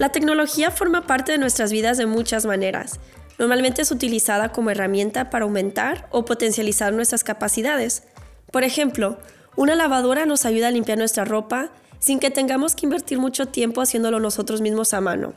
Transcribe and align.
La 0.00 0.08
tecnología 0.08 0.70
forma 0.70 1.06
parte 1.06 1.32
de 1.32 1.36
nuestras 1.36 1.70
vidas 1.70 1.98
de 1.98 2.06
muchas 2.06 2.46
maneras. 2.46 2.98
Normalmente 3.38 3.82
es 3.82 3.90
utilizada 3.90 4.50
como 4.50 4.70
herramienta 4.70 5.28
para 5.28 5.44
aumentar 5.44 6.08
o 6.10 6.24
potencializar 6.24 6.94
nuestras 6.94 7.22
capacidades. 7.22 8.04
Por 8.50 8.64
ejemplo, 8.64 9.18
una 9.56 9.74
lavadora 9.74 10.24
nos 10.24 10.46
ayuda 10.46 10.68
a 10.68 10.70
limpiar 10.70 10.96
nuestra 10.96 11.26
ropa 11.26 11.70
sin 11.98 12.18
que 12.18 12.30
tengamos 12.30 12.74
que 12.74 12.86
invertir 12.86 13.18
mucho 13.18 13.48
tiempo 13.48 13.82
haciéndolo 13.82 14.20
nosotros 14.20 14.62
mismos 14.62 14.94
a 14.94 15.02
mano. 15.02 15.34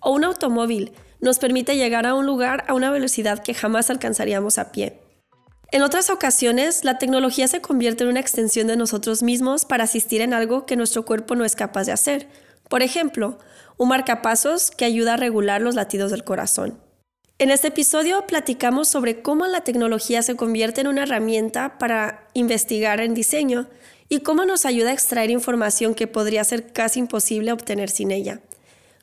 O 0.00 0.10
un 0.10 0.24
automóvil 0.24 0.92
nos 1.22 1.38
permite 1.38 1.78
llegar 1.78 2.06
a 2.06 2.14
un 2.14 2.26
lugar 2.26 2.64
a 2.68 2.74
una 2.74 2.90
velocidad 2.90 3.42
que 3.42 3.54
jamás 3.54 3.88
alcanzaríamos 3.88 4.58
a 4.58 4.72
pie. 4.72 5.00
En 5.72 5.80
otras 5.80 6.10
ocasiones, 6.10 6.84
la 6.84 6.98
tecnología 6.98 7.48
se 7.48 7.62
convierte 7.62 8.04
en 8.04 8.10
una 8.10 8.20
extensión 8.20 8.66
de 8.66 8.76
nosotros 8.76 9.22
mismos 9.22 9.64
para 9.64 9.84
asistir 9.84 10.20
en 10.20 10.34
algo 10.34 10.66
que 10.66 10.76
nuestro 10.76 11.06
cuerpo 11.06 11.34
no 11.34 11.46
es 11.46 11.56
capaz 11.56 11.84
de 11.84 11.92
hacer. 11.92 12.28
Por 12.70 12.84
ejemplo, 12.84 13.36
un 13.78 13.88
marcapasos 13.88 14.70
que 14.70 14.84
ayuda 14.84 15.14
a 15.14 15.16
regular 15.16 15.60
los 15.60 15.74
latidos 15.74 16.12
del 16.12 16.22
corazón. 16.22 16.78
En 17.38 17.50
este 17.50 17.68
episodio 17.68 18.28
platicamos 18.28 18.86
sobre 18.86 19.22
cómo 19.22 19.48
la 19.48 19.62
tecnología 19.62 20.22
se 20.22 20.36
convierte 20.36 20.80
en 20.80 20.86
una 20.86 21.02
herramienta 21.02 21.78
para 21.78 22.28
investigar 22.32 23.00
en 23.00 23.12
diseño 23.12 23.66
y 24.08 24.20
cómo 24.20 24.44
nos 24.44 24.66
ayuda 24.66 24.90
a 24.90 24.92
extraer 24.92 25.30
información 25.30 25.96
que 25.96 26.06
podría 26.06 26.44
ser 26.44 26.72
casi 26.72 27.00
imposible 27.00 27.50
obtener 27.50 27.90
sin 27.90 28.12
ella. 28.12 28.40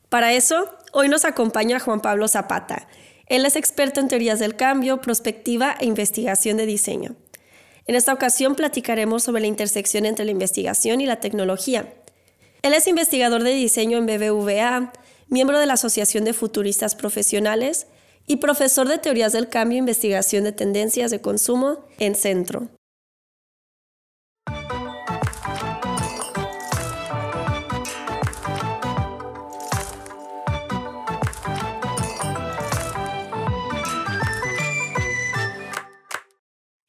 Para 0.08 0.32
eso, 0.32 0.70
hoy 0.94 1.10
nos 1.10 1.26
acompaña 1.26 1.82
Juan 1.82 2.00
Pablo 2.00 2.30
Zapata. 2.30 2.88
Él 3.26 3.46
es 3.46 3.58
experto 3.58 4.00
en 4.00 4.08
teorías 4.08 4.40
del 4.40 4.56
cambio, 4.56 5.02
prospectiva 5.02 5.76
e 5.78 5.88
investigación 5.88 6.56
de 6.56 6.68
diseño. 6.68 7.18
En 7.86 7.96
esta 7.96 8.14
ocasión 8.14 8.56
platicaremos 8.56 9.24
sobre 9.24 9.42
la 9.42 9.48
intersección 9.48 10.06
entre 10.06 10.24
la 10.24 10.32
investigación 10.32 11.02
y 11.02 11.06
la 11.06 11.20
tecnología. 11.20 11.94
Él 12.64 12.74
es 12.74 12.88
investigador 12.88 13.44
de 13.44 13.54
diseño 13.54 13.98
en 13.98 14.08
BBVA, 14.08 14.92
miembro 15.28 15.60
de 15.60 15.68
la 15.68 15.74
Asociación 15.74 16.26
de 16.26 16.34
Futuristas 16.34 16.96
Profesionales 16.96 17.88
y 18.26 18.38
profesor 18.38 18.88
de 18.88 18.98
Teorías 18.98 19.34
del 19.34 19.48
Cambio 19.48 19.76
e 19.76 19.80
Investigación 19.80 20.44
de 20.44 20.52
Tendencias 20.52 21.12
de 21.12 21.22
Consumo 21.22 21.86
en 22.00 22.16
Centro. 22.16 22.70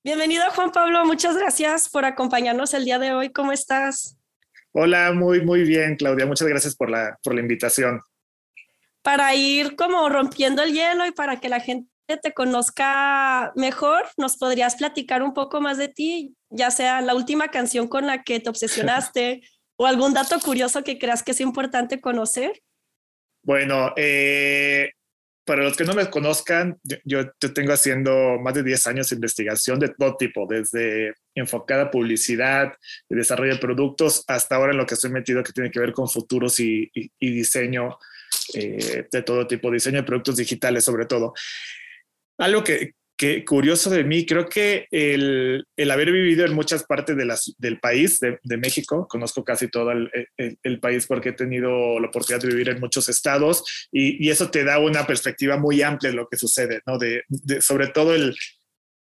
Bienvenido 0.02 0.44
Juan 0.54 0.72
Pablo, 0.72 1.04
muchas 1.04 1.36
gracias 1.36 1.90
por 1.90 2.06
acompañarnos 2.06 2.72
el 2.72 2.86
día 2.86 2.98
de 2.98 3.12
hoy. 3.12 3.30
¿Cómo 3.30 3.52
estás? 3.52 4.17
Hola, 4.72 5.12
muy, 5.12 5.44
muy 5.44 5.62
bien, 5.62 5.96
Claudia. 5.96 6.26
Muchas 6.26 6.48
gracias 6.48 6.76
por 6.76 6.90
la, 6.90 7.18
por 7.22 7.34
la 7.34 7.40
invitación 7.40 8.00
para 9.08 9.34
ir 9.34 9.74
como 9.74 10.08
rompiendo 10.10 10.62
el 10.62 10.74
hielo 10.74 11.06
y 11.06 11.12
para 11.12 11.40
que 11.40 11.48
la 11.48 11.60
gente 11.60 11.88
te 12.22 12.34
conozca 12.34 13.52
mejor, 13.56 14.04
¿nos 14.18 14.36
podrías 14.36 14.76
platicar 14.76 15.22
un 15.22 15.32
poco 15.32 15.62
más 15.62 15.78
de 15.78 15.88
ti? 15.88 16.36
Ya 16.50 16.70
sea 16.70 17.00
la 17.00 17.14
última 17.14 17.48
canción 17.48 17.88
con 17.88 18.06
la 18.06 18.22
que 18.22 18.38
te 18.38 18.50
obsesionaste 18.50 19.40
o 19.76 19.86
algún 19.86 20.12
dato 20.12 20.38
curioso 20.40 20.84
que 20.84 20.98
creas 20.98 21.22
que 21.22 21.30
es 21.30 21.40
importante 21.40 22.02
conocer. 22.02 22.52
Bueno, 23.42 23.94
eh, 23.96 24.90
para 25.46 25.62
los 25.62 25.74
que 25.74 25.84
no 25.84 25.94
me 25.94 26.10
conozcan, 26.10 26.78
yo, 26.82 26.98
yo, 27.40 27.54
tengo 27.54 27.72
haciendo 27.72 28.38
más 28.38 28.52
de 28.52 28.62
10 28.62 28.86
años 28.88 29.08
de 29.08 29.16
investigación 29.16 29.78
de 29.78 29.88
todo 29.88 30.16
tipo, 30.16 30.46
desde 30.46 31.14
enfocada 31.38 31.90
publicidad, 31.90 32.74
de 33.08 33.16
desarrollo 33.16 33.54
de 33.54 33.60
productos, 33.60 34.24
hasta 34.26 34.56
ahora 34.56 34.72
en 34.72 34.78
lo 34.78 34.86
que 34.86 34.94
estoy 34.94 35.10
metido 35.10 35.42
que 35.42 35.52
tiene 35.52 35.70
que 35.70 35.80
ver 35.80 35.92
con 35.92 36.08
futuros 36.08 36.60
y, 36.60 36.90
y 36.92 37.30
diseño 37.30 37.98
eh, 38.54 39.06
de 39.10 39.22
todo 39.22 39.46
tipo, 39.46 39.70
diseño 39.70 39.98
de 39.98 40.02
productos 40.04 40.36
digitales 40.36 40.84
sobre 40.84 41.06
todo. 41.06 41.34
Algo 42.38 42.62
que, 42.64 42.92
que 43.16 43.44
curioso 43.44 43.90
de 43.90 44.04
mí, 44.04 44.24
creo 44.24 44.48
que 44.48 44.86
el, 44.90 45.66
el, 45.76 45.90
haber 45.90 46.12
vivido 46.12 46.46
en 46.46 46.54
muchas 46.54 46.84
partes 46.84 47.16
de 47.16 47.24
las, 47.24 47.52
del 47.58 47.80
país, 47.80 48.20
de, 48.20 48.38
de, 48.42 48.56
México, 48.56 49.06
conozco 49.08 49.44
casi 49.44 49.68
todo 49.68 49.90
el, 49.90 50.10
el, 50.36 50.58
el, 50.62 50.80
país 50.80 51.06
porque 51.06 51.30
he 51.30 51.32
tenido 51.32 51.98
la 51.98 52.08
oportunidad 52.08 52.40
de 52.40 52.48
vivir 52.48 52.68
en 52.68 52.80
muchos 52.80 53.08
estados 53.08 53.88
y, 53.90 54.24
y 54.24 54.30
eso 54.30 54.50
te 54.50 54.64
da 54.64 54.78
una 54.78 55.06
perspectiva 55.06 55.56
muy 55.56 55.82
amplia 55.82 56.10
de 56.10 56.16
lo 56.16 56.28
que 56.28 56.36
sucede, 56.36 56.80
¿no? 56.86 56.96
De, 56.96 57.24
de 57.28 57.60
sobre 57.60 57.88
todo 57.88 58.14
el, 58.14 58.36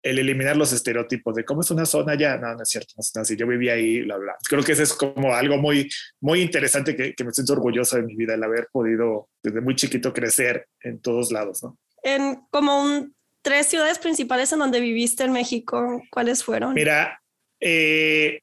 el 0.05 0.19
eliminar 0.19 0.55
los 0.55 0.71
estereotipos 0.71 1.33
de 1.33 1.43
cómo 1.43 1.61
es 1.61 1.71
una 1.71 1.85
zona 1.87 2.13
ya, 2.13 2.37
no, 2.37 2.53
no 2.53 2.61
es 2.61 2.69
cierto, 2.69 2.93
no 2.95 3.01
es 3.01 3.17
así, 3.17 3.35
yo 3.35 3.47
vivía 3.47 3.73
ahí, 3.73 4.03
bla, 4.03 4.17
bla. 4.17 4.35
Creo 4.47 4.63
que 4.63 4.73
eso 4.73 4.83
es 4.83 4.93
como 4.93 5.33
algo 5.33 5.57
muy, 5.57 5.89
muy 6.21 6.41
interesante 6.41 6.95
que, 6.95 7.15
que, 7.15 7.23
me 7.23 7.31
siento 7.31 7.53
orgulloso 7.53 7.95
de 7.95 8.03
mi 8.03 8.15
vida, 8.15 8.35
el 8.35 8.43
haber 8.43 8.67
podido 8.71 9.29
desde 9.41 9.61
muy 9.61 9.75
chiquito 9.75 10.13
crecer 10.13 10.67
en 10.81 11.01
todos 11.01 11.31
lados, 11.31 11.63
¿no? 11.63 11.79
En 12.03 12.35
como 12.51 12.83
un, 12.83 13.15
tres 13.41 13.65
ciudades 13.65 13.97
principales 13.97 14.53
en 14.53 14.59
donde 14.59 14.79
viviste 14.79 15.23
en 15.23 15.31
México, 15.31 16.03
¿cuáles 16.11 16.43
fueron? 16.43 16.75
Mira, 16.75 17.19
eh, 17.59 18.41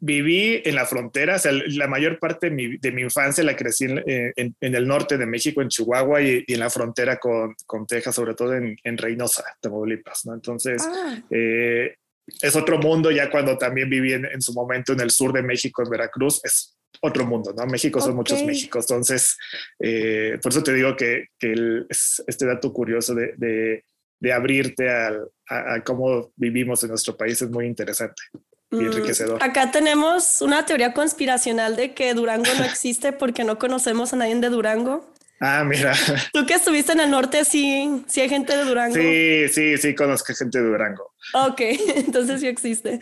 viví 0.00 0.62
en 0.64 0.74
la 0.74 0.86
frontera, 0.86 1.36
o 1.36 1.38
sea, 1.38 1.52
la 1.52 1.86
mayor 1.86 2.18
parte 2.18 2.48
de 2.48 2.56
mi, 2.56 2.78
de 2.78 2.90
mi 2.90 3.02
infancia 3.02 3.44
la 3.44 3.54
crecí 3.54 3.84
en, 3.84 4.02
en, 4.06 4.56
en, 4.58 4.74
el 4.74 4.86
norte 4.86 5.18
de 5.18 5.26
México, 5.26 5.60
en 5.60 5.68
Chihuahua 5.68 6.22
y, 6.22 6.42
y 6.46 6.54
en 6.54 6.60
la 6.60 6.70
frontera 6.70 7.18
con, 7.18 7.54
con, 7.66 7.86
Texas, 7.86 8.14
sobre 8.14 8.34
todo 8.34 8.54
en, 8.54 8.76
en 8.82 8.96
Reynosa, 8.96 9.44
Tamaulipas, 9.60 10.24
¿no? 10.24 10.34
Entonces, 10.34 10.82
ah. 10.86 11.18
eh, 11.30 11.96
es 12.40 12.56
otro 12.56 12.78
mundo 12.78 13.10
ya 13.10 13.30
cuando 13.30 13.58
también 13.58 13.90
viví 13.90 14.14
en, 14.14 14.24
en, 14.24 14.40
su 14.40 14.54
momento 14.54 14.94
en 14.94 15.00
el 15.00 15.10
sur 15.10 15.32
de 15.32 15.42
México, 15.42 15.82
en 15.82 15.90
Veracruz, 15.90 16.40
es 16.44 16.78
otro 17.02 17.26
mundo, 17.26 17.52
¿no? 17.56 17.66
México 17.66 18.00
son 18.00 18.10
okay. 18.10 18.16
muchos 18.16 18.42
Méxicos, 18.44 18.86
entonces, 18.90 19.36
eh, 19.78 20.38
por 20.42 20.50
eso 20.50 20.62
te 20.62 20.72
digo 20.72 20.96
que, 20.96 21.26
que 21.38 21.52
el, 21.52 21.86
es, 21.90 22.22
este 22.26 22.46
dato 22.46 22.72
curioso 22.72 23.14
de, 23.14 23.34
de, 23.36 23.84
de 24.18 24.32
abrirte 24.32 24.88
al, 24.88 25.28
a, 25.46 25.74
a 25.74 25.84
cómo 25.84 26.32
vivimos 26.36 26.82
en 26.84 26.88
nuestro 26.88 27.16
país 27.16 27.42
es 27.42 27.50
muy 27.50 27.66
interesante 27.66 28.22
y 28.70 28.76
Mm, 28.76 28.86
enriquecedor. 28.86 29.42
Acá 29.42 29.70
tenemos 29.70 30.40
una 30.42 30.64
teoría 30.66 30.92
conspiracional 30.92 31.76
de 31.76 31.92
que 31.92 32.14
Durango 32.14 32.52
no 32.58 32.64
existe 32.64 33.12
porque 33.12 33.44
no 33.44 33.58
conocemos 33.58 34.12
a 34.12 34.16
nadie 34.16 34.36
de 34.36 34.48
Durango. 34.48 35.10
Ah, 35.40 35.64
mira. 35.64 35.94
Tú 36.32 36.44
que 36.46 36.54
estuviste 36.54 36.92
en 36.92 37.00
el 37.00 37.10
norte, 37.10 37.44
sí, 37.44 38.04
sí 38.06 38.20
hay 38.20 38.28
gente 38.28 38.56
de 38.56 38.64
Durango. 38.64 38.94
Sí, 38.94 39.48
sí, 39.48 39.78
sí, 39.78 39.94
conozco 39.94 40.34
gente 40.34 40.58
de 40.58 40.64
Durango. 40.64 41.14
Ok, 41.32 41.60
entonces 41.96 42.40
sí 42.40 42.46
existe. 42.46 43.00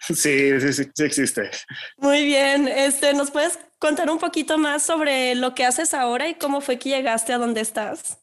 Sí, 0.00 0.60
sí, 0.60 0.72
sí, 0.72 0.90
sí 0.94 1.04
existe. 1.04 1.50
Muy 1.96 2.24
bien. 2.24 2.68
Este, 2.68 3.14
¿nos 3.14 3.30
puedes 3.30 3.58
contar 3.78 4.10
un 4.10 4.18
poquito 4.18 4.58
más 4.58 4.82
sobre 4.82 5.34
lo 5.34 5.54
que 5.54 5.64
haces 5.64 5.94
ahora 5.94 6.28
y 6.28 6.34
cómo 6.34 6.60
fue 6.60 6.78
que 6.78 6.90
llegaste 6.90 7.32
a 7.32 7.38
donde 7.38 7.62
estás? 7.62 8.18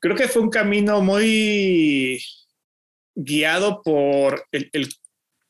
Creo 0.00 0.16
que 0.16 0.28
fue 0.28 0.40
un 0.42 0.50
camino 0.50 1.02
muy 1.02 2.22
guiado 3.24 3.82
por 3.82 4.44
el, 4.52 4.70
el 4.72 4.88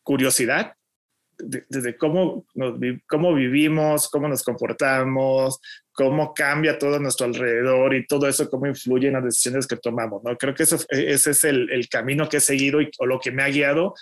curiosidad, 0.03 0.75
desde 1.39 1.65
de, 1.69 1.81
de 1.83 1.97
cómo, 1.97 2.47
nos, 2.55 2.79
cómo 3.07 3.35
vivimos, 3.35 4.09
cómo 4.09 4.29
nos 4.29 4.43
comportamos, 4.43 5.61
cómo 5.93 6.35
cambia 6.35 6.79
todo 6.79 6.97
a 6.97 6.99
nuestro 6.99 7.27
alrededor 7.27 7.95
y 7.95 8.07
todo 8.07 8.29
eso, 8.29 8.49
cómo 8.51 8.67
influye 8.67 9.09
en 9.09 9.15
las 9.15 9.25
decisiones 9.25 9.67
que 9.67 9.77
tomamos. 9.77 10.23
¿no? 10.25 10.37
Creo 10.37 10.55
que 10.55 10.65
eso, 10.65 10.77
ese 10.89 11.31
es 11.31 11.45
el, 11.45 11.71
el 11.71 11.89
camino 11.89 12.29
que 12.29 12.39
he 12.39 12.41
seguido 12.41 12.81
y, 12.81 12.91
o 12.99 13.07
lo 13.07 13.21
que 13.21 13.31
me 13.31 13.43
ha 13.43 13.49
guiado. 13.49 13.95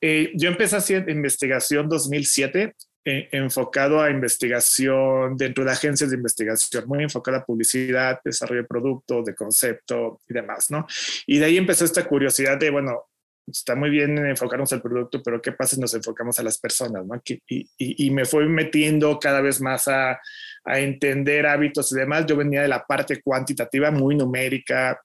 Eh, 0.00 0.32
yo 0.34 0.48
empecé 0.48 0.76
haciendo 0.76 1.10
investigación 1.10 1.88
2007 1.88 2.74
eh, 3.04 3.28
enfocado 3.32 4.00
a 4.00 4.10
investigación 4.10 5.36
dentro 5.36 5.64
de 5.64 5.72
agencias 5.72 6.10
de 6.10 6.16
investigación, 6.16 6.84
muy 6.86 7.02
enfocada 7.02 7.38
a 7.38 7.44
publicidad, 7.44 8.20
desarrollo 8.24 8.62
de 8.62 8.68
producto, 8.68 9.22
de 9.22 9.34
concepto 9.34 10.20
y 10.28 10.34
demás, 10.34 10.70
¿no? 10.70 10.86
Y 11.26 11.38
de 11.38 11.46
ahí 11.46 11.56
empezó 11.56 11.84
esta 11.84 12.04
curiosidad 12.04 12.58
de, 12.58 12.70
bueno, 12.70 13.04
está 13.46 13.74
muy 13.74 13.90
bien 13.90 14.16
enfocarnos 14.26 14.72
al 14.72 14.82
producto, 14.82 15.22
pero 15.22 15.40
¿qué 15.40 15.52
pasa 15.52 15.74
si 15.74 15.80
nos 15.80 15.94
enfocamos 15.94 16.38
a 16.38 16.42
las 16.42 16.58
personas, 16.58 17.04
¿no? 17.06 17.20
Y, 17.26 17.42
y, 17.48 18.06
y 18.06 18.10
me 18.10 18.24
fui 18.24 18.48
metiendo 18.48 19.18
cada 19.18 19.40
vez 19.40 19.60
más 19.60 19.88
a, 19.88 20.20
entender 20.66 21.46
hábitos 21.46 21.92
y 21.92 21.96
demás. 21.96 22.24
Yo 22.24 22.36
venía 22.36 22.62
de 22.62 22.68
la 22.68 22.86
parte 22.86 23.20
cuantitativa, 23.20 23.90
muy 23.90 24.16
numérica, 24.16 24.98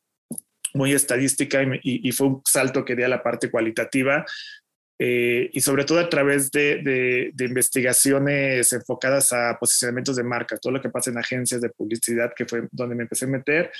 muy 0.74 0.94
estadística 0.94 1.60
y, 1.84 2.12
fue 2.12 2.28
un 2.28 2.42
salto 2.46 2.86
que 2.86 2.96
di 2.96 3.04
a 3.04 3.10
la 3.10 3.22
parte 3.22 3.52
cualitativa. 3.52 4.26
Eh, 5.02 5.50
y 5.54 5.62
sobre 5.62 5.86
todo 5.86 6.00
a 6.00 6.10
través 6.10 6.52
de, 6.52 7.32
de, 7.34 7.46
investigaciones 7.46 8.74
enfocadas 8.74 9.32
a 9.32 9.58
posicionamientos 9.58 10.18
de 10.18 10.24
marca, 10.24 10.58
todo 10.58 10.74
lo 10.74 10.82
que 10.82 10.90
pasa 10.90 11.10
en 11.10 11.18
agencias 11.18 11.62
de 11.62 11.70
publicidad, 11.70 12.34
que 12.36 12.46
fue 12.46 12.68
donde 12.72 12.96
me 12.96 13.04
empecé 13.04 13.24
a 13.24 13.30
meter. 13.30 13.72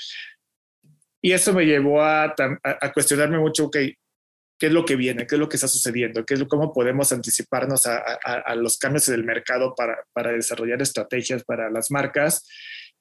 Y 1.20 1.32
eso 1.32 1.52
me 1.52 1.66
llevó 1.66 2.00
a, 2.00 2.34
a, 2.62 2.92
cuestionarme 2.94 3.38
mucho, 3.38 3.66
ok, 3.66 3.76
¿qué 3.76 4.66
es 4.66 4.72
lo 4.72 4.86
que 4.86 4.96
viene? 4.96 5.26
¿Qué 5.26 5.34
es 5.34 5.38
lo 5.38 5.50
que 5.50 5.58
está 5.58 5.68
sucediendo? 5.68 6.24
¿Qué 6.24 6.34
es 6.34 6.44
¿Cómo 6.44 6.72
podemos 6.72 7.12
anticiparnos 7.12 7.86
a, 7.86 7.98
a 7.98 8.54
los 8.54 8.78
cambios 8.78 9.06
del 9.06 9.24
mercado 9.24 9.74
para, 9.74 9.98
para, 10.14 10.32
desarrollar 10.32 10.80
estrategias 10.80 11.44
para 11.44 11.70
las 11.70 11.90
marcas? 11.90 12.48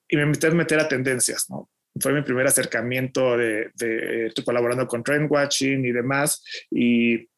Y 0.09 0.17
me 0.17 0.25
metí 0.25 0.45
a 0.45 0.51
meter 0.51 0.79
a 0.79 0.89
tendencias, 0.89 1.45
¿no? 1.49 1.69
fue 1.99 2.13
mi 2.13 2.21
primer 2.21 2.47
acercamiento 2.47 3.37
de, 3.37 3.71
de, 3.75 4.31
colaborando 4.45 4.87
con 4.87 5.03
Trend 5.03 5.31
Watching 5.31 5.85
y 5.85 5.91
demás. 5.91 6.43
Y 6.71 7.28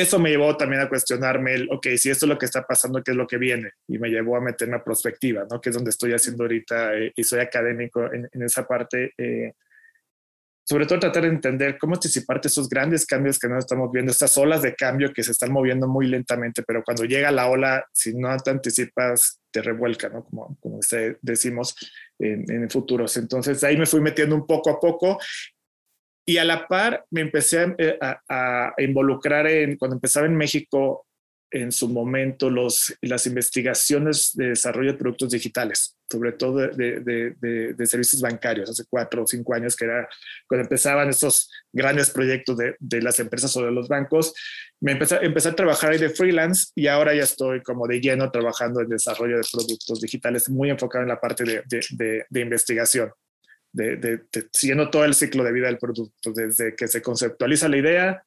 eso 0.00 0.18
me 0.18 0.30
llevó 0.30 0.56
también 0.56 0.82
a 0.82 0.88
cuestionarme, 0.88 1.54
el, 1.54 1.68
ok, 1.70 1.86
si 1.96 2.10
esto 2.10 2.26
es 2.26 2.28
lo 2.28 2.38
que 2.38 2.46
está 2.46 2.66
pasando, 2.66 3.02
¿qué 3.02 3.12
es 3.12 3.16
lo 3.16 3.26
que 3.26 3.38
viene? 3.38 3.70
Y 3.88 3.98
me 3.98 4.08
llevó 4.08 4.36
a 4.36 4.40
meterme 4.40 4.76
a 4.76 4.84
prospectiva, 4.84 5.46
¿no? 5.50 5.60
Que 5.60 5.70
es 5.70 5.74
donde 5.74 5.90
estoy 5.90 6.12
haciendo 6.12 6.44
ahorita 6.44 6.94
eh, 6.96 7.12
y 7.14 7.24
soy 7.24 7.40
académico 7.40 8.12
en, 8.12 8.28
en 8.30 8.42
esa 8.42 8.66
parte. 8.66 9.12
Eh, 9.16 9.52
sobre 10.66 10.86
todo 10.86 10.98
tratar 10.98 11.24
de 11.24 11.28
entender 11.28 11.76
cómo 11.78 11.94
anticiparte 11.94 12.48
esos 12.48 12.70
grandes 12.70 13.04
cambios 13.04 13.38
que 13.38 13.48
no 13.48 13.58
estamos 13.58 13.92
viendo, 13.92 14.10
estas 14.10 14.36
olas 14.38 14.62
de 14.62 14.74
cambio 14.74 15.12
que 15.12 15.22
se 15.22 15.32
están 15.32 15.52
moviendo 15.52 15.86
muy 15.86 16.06
lentamente, 16.06 16.62
pero 16.62 16.82
cuando 16.82 17.04
llega 17.04 17.30
la 17.30 17.48
ola, 17.48 17.86
si 17.92 18.14
no 18.14 18.34
te 18.38 18.50
anticipas, 18.50 19.40
te 19.50 19.60
revuelca, 19.60 20.08
¿no? 20.08 20.24
Como, 20.24 20.56
como 20.60 20.80
decimos 21.20 21.76
en, 22.18 22.50
en 22.50 22.70
futuros. 22.70 23.16
Entonces 23.18 23.62
ahí 23.62 23.76
me 23.76 23.84
fui 23.84 24.00
metiendo 24.00 24.34
un 24.34 24.46
poco 24.46 24.70
a 24.70 24.80
poco 24.80 25.18
y 26.26 26.38
a 26.38 26.44
la 26.44 26.66
par 26.66 27.04
me 27.10 27.20
empecé 27.20 27.60
a, 27.60 27.74
eh, 27.78 27.98
a, 28.00 28.72
a 28.76 28.82
involucrar 28.82 29.46
en, 29.46 29.76
cuando 29.76 29.96
empezaba 29.96 30.26
en 30.26 30.36
México, 30.36 31.06
en 31.54 31.70
su 31.70 31.88
momento 31.88 32.50
los, 32.50 32.92
las 33.00 33.26
investigaciones 33.26 34.32
de 34.34 34.48
desarrollo 34.48 34.92
de 34.92 34.98
productos 34.98 35.30
digitales, 35.30 35.96
sobre 36.10 36.32
todo 36.32 36.56
de, 36.56 36.98
de, 37.00 37.72
de, 37.72 37.86
servicios 37.86 38.20
bancarios, 38.20 38.68
hace 38.68 38.82
cuatro 38.90 39.22
o 39.22 39.26
cinco 39.26 39.54
años, 39.54 39.76
que 39.76 39.84
era 39.84 40.08
cuando 40.48 40.64
empezaban 40.64 41.10
esos 41.10 41.48
grandes 41.72 42.10
proyectos 42.10 42.56
de, 42.56 43.02
las 43.02 43.20
empresas 43.20 43.52
sobre 43.52 43.70
los 43.70 43.86
bancos. 43.86 44.34
Me 44.80 44.92
empecé, 44.92 45.18
empecé 45.22 45.50
a 45.50 45.54
trabajar 45.54 45.92
ahí 45.92 45.98
de 45.98 46.10
freelance 46.10 46.72
y 46.74 46.88
ahora 46.88 47.14
ya 47.14 47.22
estoy 47.22 47.62
como 47.62 47.86
de 47.86 48.00
lleno 48.00 48.32
trabajando 48.32 48.80
en 48.80 48.88
desarrollo 48.88 49.36
de 49.36 49.44
productos 49.50 50.00
digitales, 50.00 50.48
muy 50.48 50.70
enfocado 50.70 51.02
en 51.02 51.08
la 51.08 51.20
parte 51.20 51.44
de, 51.44 52.40
investigación. 52.40 53.12
De, 53.74 54.22
siguiendo 54.52 54.88
todo 54.88 55.04
el 55.04 55.14
ciclo 55.14 55.42
de 55.42 55.52
vida 55.52 55.66
del 55.66 55.78
producto, 55.78 56.32
desde 56.32 56.76
que 56.76 56.86
se 56.86 57.02
conceptualiza 57.02 57.68
la 57.68 57.76
idea 57.76 58.24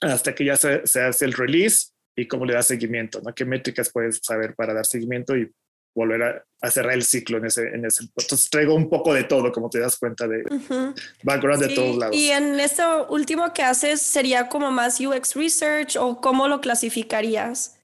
hasta 0.00 0.32
que 0.32 0.44
ya 0.44 0.56
se, 0.56 0.86
se, 0.86 1.02
hace 1.02 1.24
el 1.24 1.32
release 1.32 1.88
y 2.16 2.28
cómo 2.28 2.46
le 2.46 2.54
da 2.54 2.62
seguimiento, 2.62 3.20
¿no? 3.20 3.34
¿Qué 3.34 3.44
métricas 3.44 3.90
puedes 3.90 4.20
saber 4.22 4.54
para 4.54 4.74
dar 4.74 4.86
seguimiento 4.86 5.36
y 5.36 5.50
volver 5.94 6.22
a, 6.22 6.70
cerrar 6.70 6.94
el 6.94 7.02
ciclo 7.02 7.38
en 7.38 7.46
ese, 7.46 7.66
en 7.68 7.84
ese. 7.84 8.04
Entonces 8.04 8.48
traigo 8.48 8.74
un 8.74 8.88
poco 8.88 9.12
de 9.12 9.24
todo, 9.24 9.50
como 9.50 9.68
te 9.68 9.80
das 9.80 9.96
cuenta 9.98 10.28
de 10.28 10.44
background 11.22 11.62
de 11.62 11.74
todos 11.74 11.96
lados. 11.96 12.16
Y 12.16 12.30
en 12.30 12.60
esto 12.60 13.08
último 13.08 13.52
que 13.52 13.62
haces, 13.62 14.00
¿sería 14.00 14.48
como 14.48 14.70
más 14.70 15.00
UX 15.00 15.34
Research 15.34 15.96
o 15.96 16.20
cómo 16.20 16.48
lo 16.48 16.60
clasificarías? 16.60 17.78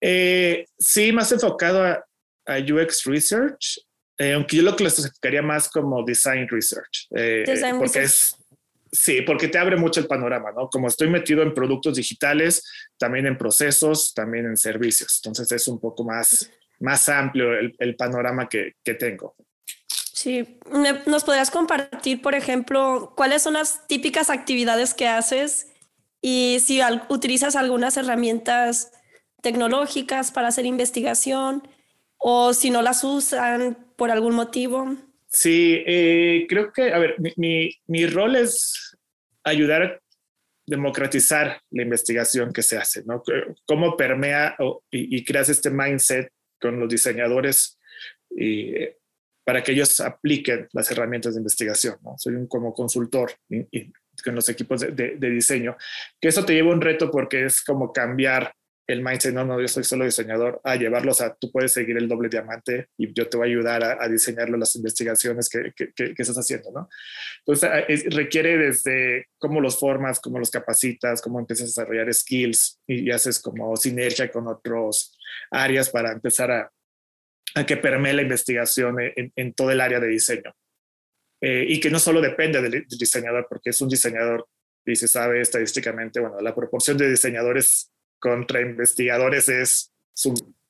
Eh, 0.00 0.66
sí, 0.78 1.12
más 1.12 1.32
enfocado 1.32 1.82
a, 1.82 2.04
a 2.46 2.58
UX 2.58 3.04
Research, 3.04 3.80
eh, 4.22 4.32
aunque 4.34 4.56
yo 4.56 4.62
lo 4.62 4.76
clasificaría 4.76 5.42
más 5.42 5.68
como 5.68 6.04
Design 6.04 6.46
Research, 6.48 7.08
eh, 7.10 7.44
design 7.46 7.78
porque 7.78 8.00
research. 8.00 8.36
es 8.36 8.42
Sí, 8.94 9.22
porque 9.22 9.48
te 9.48 9.56
abre 9.56 9.76
mucho 9.76 10.00
el 10.00 10.06
panorama, 10.06 10.52
¿no? 10.52 10.68
Como 10.68 10.86
estoy 10.86 11.08
metido 11.08 11.42
en 11.42 11.54
productos 11.54 11.96
digitales, 11.96 12.62
también 12.98 13.26
en 13.26 13.38
procesos, 13.38 14.12
también 14.12 14.44
en 14.44 14.58
servicios. 14.58 15.18
Entonces 15.24 15.50
es 15.50 15.66
un 15.66 15.80
poco 15.80 16.04
más, 16.04 16.50
más 16.78 17.08
amplio 17.08 17.54
el, 17.54 17.96
panorama 17.96 18.50
que, 18.50 18.74
que, 18.84 18.92
tengo. 18.92 19.34
Sí, 19.88 20.58
¿nos 21.06 21.24
podrías 21.24 21.50
compartir, 21.50 22.20
por 22.20 22.34
ejemplo, 22.34 23.14
cuáles 23.16 23.40
son 23.40 23.54
las 23.54 23.86
típicas 23.86 24.28
actividades 24.28 24.92
que 24.92 25.08
haces 25.08 25.68
y 26.20 26.58
si 26.62 26.82
utilizas 27.08 27.56
algunas 27.56 27.96
herramientas 27.96 28.92
tecnológicas 29.40 30.32
para 30.32 30.48
hacer 30.48 30.66
investigación 30.66 31.66
o 32.18 32.52
si 32.52 32.70
no 32.70 32.82
las 32.82 33.04
usan 33.04 33.78
por 34.02 34.10
algún 34.10 34.34
motivo? 34.34 34.96
Sí, 35.28 35.80
eh, 35.86 36.44
creo 36.48 36.72
que, 36.72 36.92
a 36.92 36.98
ver, 36.98 37.14
mi, 37.36 37.70
mi, 37.86 38.04
rol 38.06 38.34
es 38.34 38.96
ayudar 39.44 39.82
a 39.82 40.00
democratizar 40.66 41.62
la 41.70 41.82
investigación 41.82 42.52
que 42.52 42.62
se 42.62 42.76
hace, 42.76 43.04
¿no? 43.04 43.22
Cómo 43.64 43.96
permea 43.96 44.56
y, 44.90 45.18
y, 45.18 45.24
creas 45.24 45.50
este 45.50 45.70
mindset 45.70 46.32
con 46.60 46.80
los 46.80 46.88
diseñadores 46.88 47.78
y, 48.28 48.74
para 49.44 49.62
que 49.62 49.70
ellos 49.70 50.00
apliquen 50.00 50.66
las 50.72 50.90
herramientas 50.90 51.34
de 51.34 51.38
investigación, 51.38 51.94
¿no? 52.02 52.16
Soy 52.18 52.34
un 52.34 52.48
como 52.48 52.74
consultor 52.74 53.30
y, 53.48 53.92
con 54.24 54.34
los 54.34 54.48
equipos 54.48 54.80
de, 54.80 54.90
de, 54.90 55.14
de, 55.14 55.30
diseño, 55.30 55.76
que 56.20 56.26
eso 56.26 56.44
te 56.44 56.54
lleva 56.54 56.72
un 56.72 56.80
reto 56.80 57.08
porque 57.08 57.44
es 57.44 57.62
como 57.62 57.92
cambiar 57.92 58.52
el 58.92 59.02
mindset, 59.02 59.34
no, 59.34 59.44
no, 59.44 59.60
yo 59.60 59.68
soy 59.68 59.84
solo 59.84 60.04
diseñador, 60.04 60.60
a 60.64 60.76
llevarlos 60.76 61.20
a, 61.20 61.34
tú 61.34 61.50
puedes 61.50 61.72
seguir 61.72 61.96
el 61.96 62.08
doble 62.08 62.28
diamante 62.28 62.88
y 62.96 63.12
yo 63.12 63.28
te 63.28 63.36
voy 63.36 63.48
a 63.48 63.50
ayudar 63.50 63.82
a, 63.82 64.08
diseñarlo 64.08 64.56
las 64.56 64.76
investigaciones 64.76 65.48
que, 65.48 65.72
que, 65.74 66.14
estás 66.16 66.36
haciendo, 66.36 66.70
¿no? 66.72 66.88
Entonces, 67.44 68.04
requiere 68.14 68.58
desde 68.58 69.28
cómo 69.38 69.60
los 69.60 69.78
formas, 69.78 70.20
cómo 70.20 70.38
los 70.38 70.50
capacitas, 70.50 71.22
cómo 71.22 71.40
empiezas 71.40 71.64
a 71.64 71.82
desarrollar 71.82 72.12
skills 72.12 72.80
y, 72.86 73.10
haces 73.10 73.40
como 73.40 73.76
sinergia 73.76 74.30
con 74.30 74.46
otros 74.46 75.18
áreas 75.50 75.90
para 75.90 76.12
empezar 76.12 76.50
a, 76.50 76.72
a 77.54 77.66
que 77.66 77.76
permee 77.76 78.14
la 78.14 78.22
investigación 78.22 78.96
en, 79.00 79.32
en, 79.34 79.52
todo 79.54 79.70
el 79.70 79.80
área 79.80 80.00
de 80.00 80.08
diseño. 80.08 80.54
Eh, 81.40 81.64
y 81.68 81.80
que 81.80 81.90
no 81.90 81.98
solo 81.98 82.20
depende 82.20 82.62
del, 82.62 82.70
del 82.70 82.86
diseñador, 82.86 83.46
porque 83.48 83.70
es 83.70 83.80
un 83.80 83.88
diseñador 83.88 84.46
y 84.84 84.96
se 84.96 85.08
sabe 85.08 85.40
estadísticamente, 85.40 86.20
bueno, 86.20 86.40
la 86.40 86.54
proporción 86.54 86.96
de 86.98 87.10
diseñadores 87.10 87.92
contra 88.22 88.60
investigadores 88.60 89.48
es, 89.48 89.92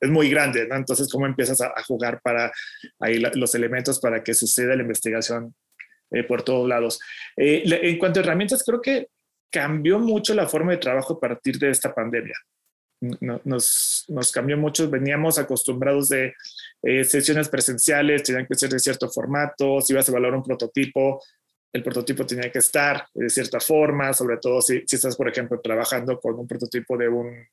es 0.00 0.10
muy 0.10 0.30
grande, 0.30 0.66
¿no? 0.66 0.74
Entonces, 0.74 1.08
¿cómo 1.12 1.26
empiezas 1.26 1.60
a, 1.60 1.70
jugar 1.86 2.20
para 2.22 2.50
ahí 2.98 3.22
los 3.34 3.54
elementos 3.54 4.00
para 4.00 4.24
que 4.24 4.32
suceda 4.32 4.74
la 4.74 4.82
investigación 4.82 5.54
eh, 6.10 6.24
por 6.24 6.42
todos 6.42 6.66
lados? 6.66 6.98
Eh, 7.36 7.62
en 7.66 7.98
cuanto 7.98 8.18
a 8.18 8.22
herramientas, 8.22 8.64
creo 8.64 8.80
que 8.80 9.08
cambió 9.50 9.98
mucho 9.98 10.34
la 10.34 10.48
forma 10.48 10.72
de 10.72 10.78
trabajo 10.78 11.14
a 11.14 11.20
partir 11.20 11.58
de 11.58 11.70
esta 11.70 11.94
pandemia. 11.94 12.34
Nos, 13.44 14.04
nos 14.08 14.30
cambió 14.30 14.56
mucho, 14.56 14.88
veníamos 14.88 15.36
acostumbrados 15.36 16.08
de 16.08 16.34
eh, 16.82 17.04
sesiones 17.04 17.48
presenciales, 17.48 18.22
tenían 18.22 18.46
que 18.46 18.54
ser 18.54 18.70
de 18.70 18.78
cierto 18.78 19.10
formato, 19.10 19.80
si 19.80 19.92
ibas 19.92 20.08
a 20.08 20.12
evaluar 20.12 20.34
un 20.34 20.44
prototipo, 20.44 21.20
el 21.72 21.82
prototipo 21.82 22.26
tenía 22.26 22.52
que 22.52 22.58
estar 22.58 23.06
de 23.14 23.30
cierta 23.30 23.58
forma, 23.58 24.12
sobre 24.12 24.36
todo 24.36 24.60
si, 24.60 24.82
si 24.86 24.96
estás, 24.96 25.16
por 25.16 25.28
ejemplo, 25.28 25.60
trabajando 25.60 26.20
con 26.20 26.38
un 26.38 26.46
prototipo 26.46 26.96
de 26.98 27.08
un 27.08 27.46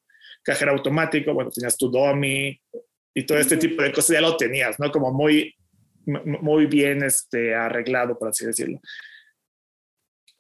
cajero 0.44 0.72
automático, 0.72 1.34
bueno, 1.34 1.50
tenías 1.50 1.78
tu 1.78 1.90
dummy 1.90 2.60
y 3.14 3.26
todo 3.26 3.38
este 3.38 3.58
tipo 3.58 3.82
de 3.82 3.92
cosas 3.92 4.16
ya 4.16 4.22
lo 4.22 4.36
tenías, 4.36 4.80
¿no? 4.80 4.92
Como 4.92 5.14
muy, 5.14 5.56
muy 6.06 6.66
bien 6.66 7.04
este, 7.04 7.56
arreglado, 7.56 8.18
por 8.18 8.30
así 8.30 8.46
decirlo. 8.46 8.82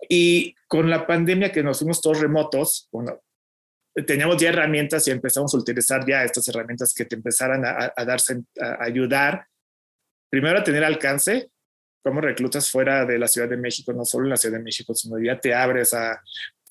Y 0.10 0.56
con 0.68 0.90
la 0.90 1.08
pandemia 1.08 1.52
que 1.52 1.64
nos 1.64 1.80
fuimos 1.80 2.02
todos 2.02 2.20
remotos, 2.20 2.90
bueno, 2.92 3.22
teníamos 4.06 4.38
ya 4.38 4.50
herramientas 4.50 5.08
y 5.08 5.12
empezamos 5.12 5.54
a 5.54 5.58
utilizar 5.58 6.06
ya 6.06 6.24
estas 6.24 6.48
herramientas 6.50 6.94
que 6.94 7.06
te 7.06 7.16
empezaran 7.16 7.66
a, 7.66 7.94
a 7.96 8.06
darse, 8.06 8.42
a 8.60 8.84
ayudar, 8.84 9.46
primero 10.30 10.60
a 10.60 10.64
tener 10.64 10.84
alcance 10.84 11.50
cómo 12.04 12.22
reclutas 12.22 12.70
fuera 12.70 13.06
de 13.06 13.20
la 13.20 13.28
Ciudad 13.28 13.50
de 13.50 13.58
México, 13.58 13.94
no 13.94 14.06
solo 14.06 14.26
en 14.26 14.32
la 14.32 14.38
Ciudad 14.38 14.58
de 14.58 14.64
México, 14.64 14.94
sino 14.94 15.20
ya 15.20 15.40
te 15.40 15.54
abres 15.54 15.94
a, 15.94 16.22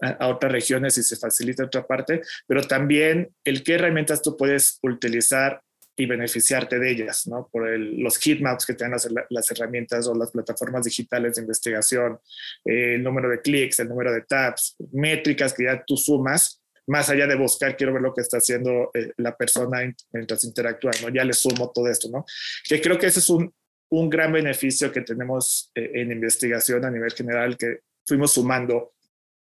a, 0.01 0.29
otras 0.29 0.53
regiones 0.53 0.97
y 0.99 1.03
se 1.03 1.17
facilita 1.17 1.65
otra 1.65 1.87
parte, 1.87 2.23
pero 2.47 2.63
también 2.63 3.31
el 3.45 3.63
qué 3.63 3.75
herramientas 3.75 4.23
tú 4.23 4.37
puedes 4.37 4.79
utilizar 4.83 5.61
y 5.99 6.07
beneficiarte 6.07 6.79
de 6.79 6.93
ellas, 6.93 7.27
¿no? 7.27 7.49
Por 7.51 7.69
el, 7.69 7.99
los 7.99 8.19
heatmaps 8.19 8.65
que 8.65 8.75
te 8.75 8.85
dan 8.85 8.93
las, 8.93 9.09
las, 9.31 9.51
herramientas 9.51 10.07
o 10.07 10.15
las 10.15 10.31
plataformas 10.31 10.85
digitales 10.85 11.35
de 11.35 11.43
investigación, 11.43 12.21
eh, 12.65 12.95
el 12.95 13.03
número 13.03 13.29
de 13.29 13.41
clics, 13.41 13.81
el 13.81 13.89
número 13.89 14.13
de 14.13 14.23
tabs, 14.23 14.77
métricas 14.93 15.53
que 15.53 15.65
ya 15.65 15.83
tú 15.85 15.97
sumas, 15.97 16.63
más 16.87 17.11
allá 17.11 17.27
de 17.27 17.35
buscar, 17.35 17.77
quiero 17.77 17.93
ver 17.93 18.03
lo 18.03 18.15
que 18.15 18.21
está 18.21 18.39
haciendo 18.39 18.91
eh, 18.95 19.13
la 19.17 19.37
persona 19.37 19.81
mientras 20.13 20.45
interactúa, 20.45 20.93
¿no? 21.03 21.09
Ya 21.09 21.25
le 21.25 21.33
sumo 21.33 21.71
todo 21.75 21.89
esto, 21.89 22.09
¿no? 22.11 22.25
Que 22.67 22.81
creo 22.81 22.97
que 22.97 23.09
ese 23.09 23.19
es 23.19 23.29
un, 23.29 23.53
un 23.91 24.11
gran 24.11 24.33
beneficio 24.33 24.93
que 24.93 25.01
tenemos 25.03 25.71
eh, 25.75 25.91
en 25.95 26.13
investigación 26.13 26.85
a 26.85 26.91
nivel 26.91 27.13
general, 27.13 27.57
que 27.57 27.81
fuimos 28.07 28.33
sumando 28.33 28.95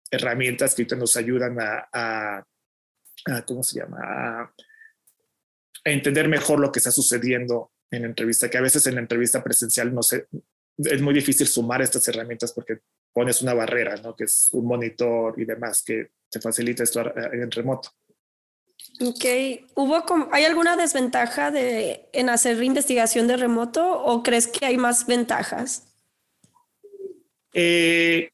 herramientas 0.09 0.75
que 0.75 0.85
nos 0.95 1.15
ayudan 1.15 1.57
a, 1.59 1.87
a, 1.93 2.45
¿cómo 3.45 3.63
se 3.63 3.79
llama? 3.79 3.99
A, 4.01 4.53
entender 5.83 6.27
mejor 6.27 6.59
lo 6.59 6.71
que 6.71 6.79
está 6.79 6.91
sucediendo 6.91 7.71
en 7.89 8.03
la 8.03 8.07
entrevista, 8.09 8.49
que 8.49 8.57
a 8.57 8.61
veces 8.61 8.85
en 8.87 8.95
la 8.95 9.01
entrevista 9.01 9.43
presencial 9.43 9.93
no 9.93 10.01
es 10.77 11.01
muy 11.01 11.13
difícil 11.13 11.47
sumar 11.47 11.81
estas 11.81 12.07
herramientas 12.07 12.53
porque 12.53 12.79
pones 13.11 13.41
una 13.41 13.53
barrera, 13.53 13.95
¿no? 13.97 14.15
Que 14.15 14.25
es 14.25 14.49
un 14.51 14.65
monitor 14.67 15.33
y 15.39 15.45
demás 15.45 15.83
que 15.83 16.11
te 16.29 16.39
facilita 16.39 16.83
esto 16.83 17.01
en 17.15 17.49
remoto. 17.51 17.89
Ok, 19.03 19.25
¿Hubo 19.73 20.03
¿hay 20.31 20.45
alguna 20.45 20.77
desventaja 20.77 21.49
de, 21.49 22.07
en 22.13 22.29
hacer 22.29 22.61
investigación 22.61 23.27
de 23.27 23.35
remoto 23.35 23.99
o 24.03 24.21
crees 24.21 24.47
que 24.47 24.65
hay 24.65 24.77
más 24.77 25.07
ventajas? 25.07 25.87
Eh, 27.53 28.29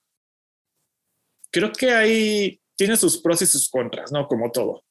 creo 1.51 1.71
que 1.71 1.91
hay, 1.91 2.59
tiene 2.75 2.97
sus 2.97 3.17
pros 3.21 3.41
y 3.41 3.45
sus 3.45 3.69
contras, 3.69 4.11
¿no? 4.11 4.27
Como 4.27 4.51
todo. 4.51 4.83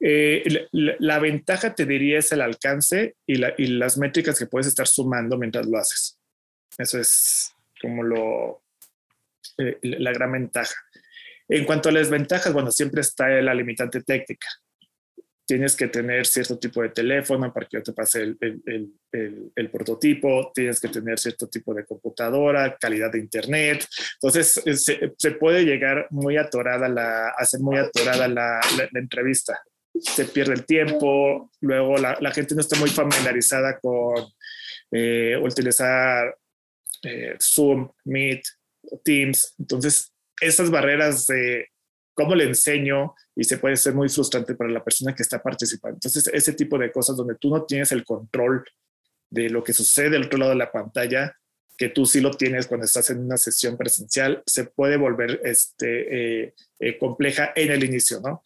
Eh, 0.00 0.68
la, 0.72 1.18
ventaja, 1.18 1.74
te 1.74 1.86
diría, 1.86 2.18
es 2.18 2.30
el 2.32 2.42
alcance 2.42 3.16
y, 3.26 3.36
las 3.36 3.96
métricas 3.96 4.38
que 4.38 4.46
puedes 4.46 4.66
estar 4.66 4.86
sumando 4.86 5.38
mientras 5.38 5.66
lo 5.66 5.78
haces. 5.78 6.18
Eso 6.76 7.00
es 7.00 7.52
como 7.80 8.02
lo, 8.02 8.62
eh, 9.56 9.78
la 9.82 10.12
gran 10.12 10.32
ventaja. 10.32 10.74
En 11.48 11.64
cuanto 11.64 11.88
a 11.88 11.92
las 11.92 12.10
ventajas, 12.10 12.52
bueno, 12.52 12.70
siempre 12.70 13.00
está 13.00 13.28
la 13.28 13.54
limitante 13.54 14.02
técnica. 14.02 14.48
Tienes 15.46 15.74
que 15.74 15.88
tener 15.88 16.26
cierto 16.26 16.58
tipo 16.58 16.82
de 16.82 16.90
teléfono 16.90 17.50
para 17.52 17.66
que 17.66 17.78
yo 17.78 17.82
te 17.82 17.94
pase 17.94 18.22
el, 18.22 18.92
el, 19.56 19.70
prototipo, 19.70 20.52
tienes 20.54 20.78
que 20.78 20.88
tener 20.88 21.18
cierto 21.18 21.48
tipo 21.48 21.72
de 21.72 21.86
computadora, 21.86 22.76
calidad 22.78 23.10
de 23.10 23.20
internet. 23.20 23.86
Entonces, 24.20 24.62
se, 24.74 25.14
se 25.16 25.30
puede 25.32 25.64
llegar 25.64 26.06
muy 26.10 26.36
atorada, 26.36 26.86
la, 26.86 27.30
hacer 27.30 27.60
muy 27.60 27.78
atorada 27.78 28.28
la, 28.28 28.60
entrevista 28.94 29.58
se 30.00 30.26
pierde 30.26 30.54
el 30.54 30.64
tiempo, 30.64 31.50
luego 31.60 31.96
la, 31.96 32.16
la 32.20 32.30
gente 32.30 32.54
no 32.54 32.60
está 32.60 32.78
muy 32.78 32.90
familiarizada 32.90 33.80
con 33.80 34.26
eh, 34.90 35.36
utilizar 35.42 36.36
eh, 37.02 37.36
Zoom, 37.40 37.90
Meet, 38.04 38.42
Teams, 39.04 39.54
entonces 39.58 40.12
esas 40.40 40.70
barreras 40.70 41.26
de 41.26 41.68
cómo 42.14 42.34
le 42.34 42.44
enseño 42.44 43.14
y 43.36 43.44
se 43.44 43.58
puede 43.58 43.76
ser 43.76 43.94
muy 43.94 44.08
frustrante 44.08 44.54
para 44.54 44.70
la 44.70 44.82
persona 44.82 45.14
que 45.14 45.22
está 45.22 45.40
participando. 45.40 45.96
Entonces 45.96 46.28
ese 46.32 46.52
tipo 46.52 46.76
de 46.78 46.90
cosas 46.90 47.16
donde 47.16 47.36
tú 47.36 47.50
no 47.50 47.64
tienes 47.64 47.92
el 47.92 48.04
control 48.04 48.64
de 49.30 49.50
lo 49.50 49.62
que 49.62 49.72
sucede 49.72 50.10
del 50.10 50.24
otro 50.24 50.38
lado 50.38 50.50
de 50.50 50.58
la 50.58 50.72
pantalla, 50.72 51.36
que 51.76 51.90
tú 51.90 52.06
sí 52.06 52.20
lo 52.20 52.32
tienes 52.32 52.66
cuando 52.66 52.86
estás 52.86 53.08
en 53.10 53.20
una 53.20 53.36
sesión 53.36 53.76
presencial, 53.76 54.42
se 54.46 54.64
puede 54.64 54.96
volver 54.96 55.40
este, 55.44 56.54
eh, 56.80 56.98
compleja 56.98 57.52
en 57.54 57.70
el 57.70 57.84
inicio, 57.84 58.20
¿no? 58.20 58.42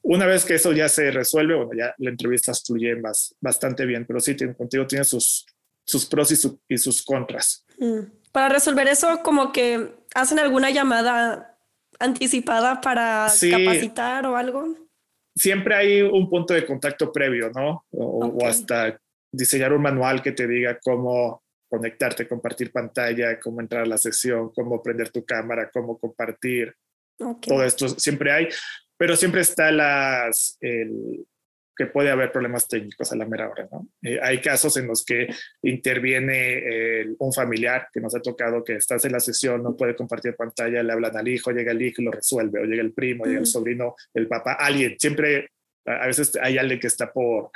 Una 0.00 0.26
vez 0.26 0.44
que 0.44 0.54
eso 0.54 0.72
ya 0.72 0.88
se 0.88 1.10
resuelve, 1.10 1.54
bueno, 1.54 1.70
ya 1.76 1.94
la 1.98 2.10
entrevista 2.10 2.52
fluye 2.54 2.96
más, 2.96 3.34
bastante 3.40 3.86
bien, 3.86 4.06
pero 4.06 4.20
sí, 4.20 4.36
contigo 4.56 4.86
tiene 4.86 5.04
sus, 5.04 5.46
sus 5.84 6.06
pros 6.06 6.30
y, 6.68 6.78
sus 6.78 7.02
contras. 7.02 7.64
Mm. 7.78 8.00
Para 8.34 8.48
resolver 8.48 8.88
eso, 8.88 9.22
como 9.22 9.52
que 9.52 9.94
hacen 10.12 10.40
alguna 10.40 10.70
llamada 10.70 11.56
anticipada 12.00 12.80
para 12.80 13.28
capacitar 13.48 14.26
o 14.26 14.36
algo. 14.36 14.74
Siempre 15.36 15.76
hay 15.76 16.02
un 16.02 16.28
punto 16.28 16.52
de 16.52 16.66
contacto 16.66 17.12
previo, 17.12 17.52
¿no? 17.54 17.84
O, 17.92 18.44
hasta 18.44 19.00
diseñar 19.30 19.72
un 19.72 19.82
manual 19.82 20.20
que 20.20 20.32
te 20.32 20.48
diga 20.48 20.80
cómo 20.82 21.44
conectarte, 21.70 22.26
compartir 22.26 22.72
pantalla, 22.72 23.38
cómo 23.38 23.60
entrar 23.60 23.82
a 23.84 23.86
la 23.86 23.98
sesión, 23.98 24.50
cómo 24.52 24.82
prender 24.82 25.10
tu 25.10 25.24
cámara, 25.24 25.70
cómo 25.72 25.96
compartir. 25.96 26.74
Todo 27.16 27.62
esto 27.62 27.88
siempre 27.88 28.32
hay, 28.32 28.48
pero 28.96 29.14
siempre 29.14 29.42
está 29.42 29.70
las, 29.70 30.58
el, 30.60 31.24
que 31.76 31.86
puede 31.86 32.10
haber 32.10 32.30
problemas 32.32 32.68
técnicos 32.68 33.10
a 33.12 33.16
la 33.16 33.26
mera 33.26 33.48
hora, 33.48 33.68
¿no? 33.70 33.88
Eh, 34.02 34.18
hay 34.22 34.40
casos 34.40 34.76
en 34.76 34.86
los 34.86 35.04
que 35.04 35.28
interviene 35.62 37.14
un 37.18 37.32
familiar 37.32 37.88
que 37.92 38.00
nos 38.00 38.14
ha 38.14 38.20
tocado 38.20 38.62
que 38.62 38.76
estás 38.76 39.04
en 39.04 39.12
la 39.12 39.20
sesión, 39.20 39.62
no 39.62 39.76
puede 39.76 39.96
compartir 39.96 40.36
pantalla, 40.36 40.82
le 40.82 40.92
hablan 40.92 41.16
al 41.16 41.28
hijo, 41.28 41.50
llega 41.50 41.72
el 41.72 41.82
hijo 41.82 42.02
y 42.02 42.04
lo 42.04 42.12
resuelve, 42.12 42.60
o 42.60 42.64
llega 42.64 42.82
el 42.82 42.92
primo, 42.92 43.24
llega 43.24 43.40
el 43.40 43.46
sobrino, 43.46 43.94
el 44.12 44.28
papá, 44.28 44.54
alguien, 44.54 44.96
siempre, 44.98 45.50
a 45.84 46.06
veces 46.06 46.32
hay 46.40 46.58
alguien 46.58 46.80
que 46.80 46.86
está 46.86 47.12
por, 47.12 47.50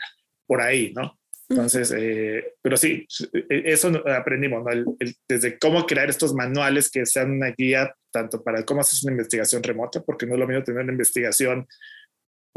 por 0.47 0.61
ahí, 0.61 0.93
¿no? 0.95 1.19
Entonces, 1.51 1.95
eh, 1.97 2.57
pero 2.61 2.77
sí, 2.77 3.07
e, 3.33 3.63
eso 3.65 3.91
aprendimos, 4.07 4.65
¿no? 4.65 4.97
desde 5.27 5.59
cómo 5.59 5.87
crear 5.87 6.11
estos 6.11 6.35
manuales 6.35 6.91
que 6.91 7.07
sean 7.07 7.31
una 7.31 7.51
guía 7.57 7.95
tanto 8.11 8.43
para 8.43 8.65
cómo 8.65 8.83
haces 8.83 9.03
una 9.05 9.13
investigación 9.13 9.63
remota, 9.63 10.03
porque 10.03 10.27
no 10.27 10.35
es 10.35 10.41
lo 10.41 10.47
mismo 10.47 10.63
tener 10.63 10.83
una 10.83 10.93
investigación, 10.93 11.67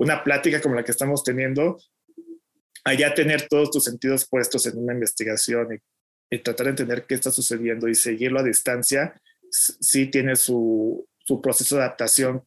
una 0.01 0.23
plática 0.23 0.59
como 0.59 0.73
la 0.73 0.83
que 0.83 0.91
estamos 0.91 1.23
teniendo, 1.23 1.79
allá 2.83 3.13
tener 3.13 3.47
todos 3.47 3.69
tus 3.69 3.83
sentidos 3.83 4.27
puestos 4.27 4.65
en 4.65 4.79
una 4.79 4.93
investigación 4.93 5.67
y, 5.75 5.79
tratar 6.39 6.67
de 6.67 6.69
entender 6.71 7.05
qué 7.05 7.15
está 7.15 7.29
sucediendo 7.29 7.89
y 7.89 7.93
seguirlo 7.93 8.39
a 8.39 8.43
distancia, 8.43 9.21
sí 9.51 10.07
tiene 10.07 10.37
su, 10.37 11.05
su 11.19 11.41
proceso 11.41 11.75
de 11.75 11.81
adaptación 11.81 12.41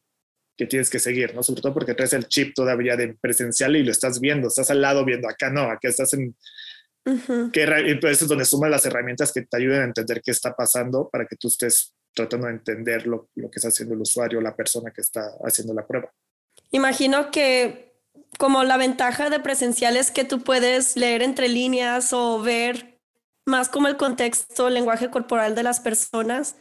que 0.57 0.65
tienes 0.65 0.89
que 0.89 0.97
seguir, 0.97 1.35
¿no? 1.35 1.43
Sobre 1.43 1.61
todo 1.61 1.75
porque 1.75 1.93
traes 1.93 2.13
el 2.13 2.27
chip 2.27 2.55
todavía 2.55 2.97
de 2.97 3.13
presencial 3.13 3.75
y 3.75 3.83
lo 3.83 3.91
estás 3.91 4.19
viendo, 4.19 4.47
estás 4.47 4.71
al 4.71 4.81
lado 4.81 5.05
viendo, 5.05 5.29
acá 5.29 5.49
no, 5.49 5.69
acá 5.69 5.87
estás 5.87 6.13
en... 6.13 6.35
Uh 7.05 7.51
pues 8.01 8.21
es 8.23 8.27
donde 8.27 8.43
sumas 8.43 8.71
las 8.71 8.85
herramientas 8.87 9.31
que 9.31 9.43
te 9.43 9.57
ayuden 9.57 9.81
a 9.81 9.85
entender 9.85 10.21
qué 10.23 10.31
está 10.31 10.55
pasando 10.55 11.07
para 11.09 11.27
que 11.27 11.35
tú 11.35 11.47
estés 11.47 11.93
tratando 12.13 12.47
de 12.47 12.53
entender 12.53 13.05
lo, 13.05 13.29
lo 13.35 13.51
que 13.51 13.59
está 13.59 13.67
haciendo 13.67 13.93
el 13.93 14.01
usuario, 14.01 14.41
la 14.41 14.55
persona 14.55 14.91
que 14.91 15.01
está 15.01 15.21
haciendo 15.43 15.75
la 15.75 15.85
prueba. 15.85 16.11
Imagino 16.71 17.31
que 17.31 17.93
como 18.37 18.63
la 18.63 18.77
ventaja 18.77 19.29
de 19.29 19.39
presencial 19.39 19.97
es 19.97 20.11
que 20.11 20.25
tú 20.25 20.41
puedes 20.41 20.95
leer 20.97 21.21
entre 21.21 21.47
líneas 21.47 22.11
o 22.13 22.41
ver 22.41 22.99
más 23.45 23.69
como 23.69 23.87
el 23.87 23.97
contexto, 23.97 24.67
el 24.67 24.73
lenguaje 24.73 25.09
corporal 25.09 25.55
de 25.55 25.63
las 25.63 25.79
personas, 25.79 26.57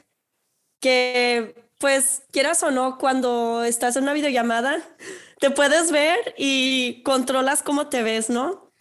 que 0.80 1.64
pues 1.78 2.22
quieras 2.30 2.62
o 2.62 2.70
no, 2.70 2.98
cuando 2.98 3.64
estás 3.64 3.96
en 3.96 4.04
una 4.04 4.12
videollamada, 4.12 4.82
te 5.40 5.50
puedes 5.50 5.90
ver 5.90 6.34
y 6.36 7.02
controlas 7.02 7.62
cómo 7.62 7.88
te 7.88 8.02
ves, 8.02 8.30
¿no? 8.30 8.72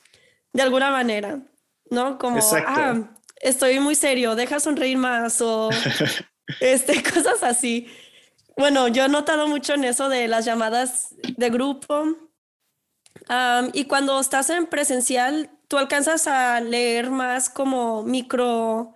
De 0.51 0.61
alguna 0.61 0.91
manera, 0.91 1.41
¿no? 1.89 2.17
Como, 2.17 2.39
ah, 2.67 3.09
estoy 3.41 3.79
muy 3.79 3.95
serio, 3.95 4.35
deja 4.35 4.59
sonreír 4.59 4.97
más 4.97 5.41
o 5.41 5.69
este, 6.59 7.01
cosas 7.13 7.41
así. 7.43 7.87
Bueno, 8.57 8.87
yo 8.87 9.05
he 9.05 9.09
notado 9.09 9.47
mucho 9.47 9.73
en 9.73 9.83
eso 9.83 10.09
de 10.09 10.27
las 10.27 10.45
llamadas 10.45 11.15
de 11.37 11.49
grupo. 11.49 12.05
y 13.73 13.85
cuando 13.85 14.19
estás 14.19 14.49
en 14.49 14.65
presencial, 14.67 15.49
tú 15.67 15.77
alcanzas 15.77 16.27
a 16.27 16.59
leer 16.59 17.09
más 17.09 17.49
como 17.49 18.03
micro 18.03 18.93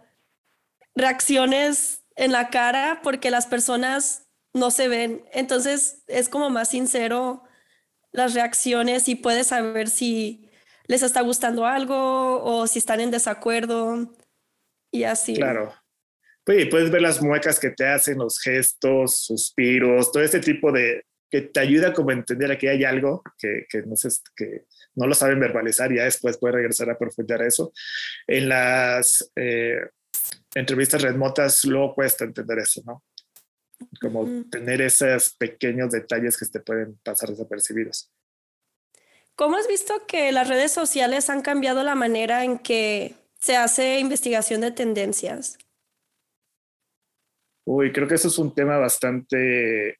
reacciones 0.95 2.03
en 2.15 2.31
la 2.31 2.49
cara 2.49 2.99
porque 3.03 3.31
las 3.31 3.45
personas 3.45 4.27
no 4.53 4.71
se 4.71 4.87
ven. 4.87 5.23
Entonces 5.31 6.03
es 6.07 6.29
como 6.29 6.49
más 6.49 6.69
sincero 6.69 7.43
las 8.11 8.33
reacciones 8.33 9.07
y 9.07 9.15
puedes 9.15 9.47
saber 9.47 9.89
si 9.89 10.49
les 10.87 11.03
está 11.03 11.21
gustando 11.21 11.65
algo 11.65 12.43
o 12.43 12.67
si 12.67 12.79
están 12.79 12.99
en 12.99 13.11
desacuerdo 13.11 14.13
y 14.91 15.03
así. 15.03 15.35
Claro. 15.35 15.73
Puedes 16.69 16.89
ver 16.91 17.01
las 17.01 17.21
muecas 17.21 17.59
que 17.59 17.71
te 17.71 17.85
hacen, 17.85 18.19
los 18.19 18.39
gestos, 18.39 19.25
suspiros, 19.25 20.11
todo 20.11 20.23
este 20.23 20.39
tipo 20.39 20.71
de 20.71 21.03
que 21.29 21.41
te 21.41 21.59
ayuda 21.59 21.93
como 21.93 22.11
a 22.11 22.13
entender 22.13 22.57
que 22.57 22.69
hay 22.69 22.85
algo 22.85 23.21
que, 23.37 23.65
que 23.69 23.81
no, 23.81 23.97
sé 23.97 24.07
que 24.33 24.63
no 24.95 25.07
lo 25.07 25.13
saben 25.13 25.41
verbalizar 25.41 25.91
y 25.91 25.97
ya 25.97 26.05
después 26.05 26.37
puedes 26.37 26.55
regresar 26.55 26.89
a 26.89 26.97
profundizar 26.97 27.41
eso. 27.41 27.73
En 28.27 28.47
las, 28.47 29.29
eh, 29.35 29.81
entrevistas 30.55 31.01
remotas 31.01 31.63
luego 31.65 31.93
cuesta 31.93 32.25
entender 32.25 32.59
eso, 32.59 32.81
¿no? 32.85 33.03
Como 34.01 34.45
tener 34.49 34.81
esos 34.81 35.35
pequeños 35.35 35.91
detalles 35.91 36.37
que 36.37 36.45
te 36.47 36.59
pueden 36.59 36.97
pasar 37.03 37.29
desapercibidos. 37.29 38.11
¿Cómo 39.35 39.55
has 39.55 39.67
visto 39.67 39.93
que 40.07 40.31
las 40.31 40.47
redes 40.47 40.71
sociales 40.71 41.29
han 41.29 41.41
cambiado 41.41 41.83
la 41.83 41.93
manera 41.93 42.43
en 42.43 42.57
que 42.57 43.13
se 43.39 43.55
hace 43.55 43.99
investigación 43.99 44.61
de 44.61 44.71
tendencias? 44.71 45.59
Uy, 47.67 47.91
creo 47.91 48.07
que 48.07 48.15
eso 48.15 48.29
es 48.29 48.37
un 48.37 48.55
tema 48.55 48.77
bastante 48.77 49.97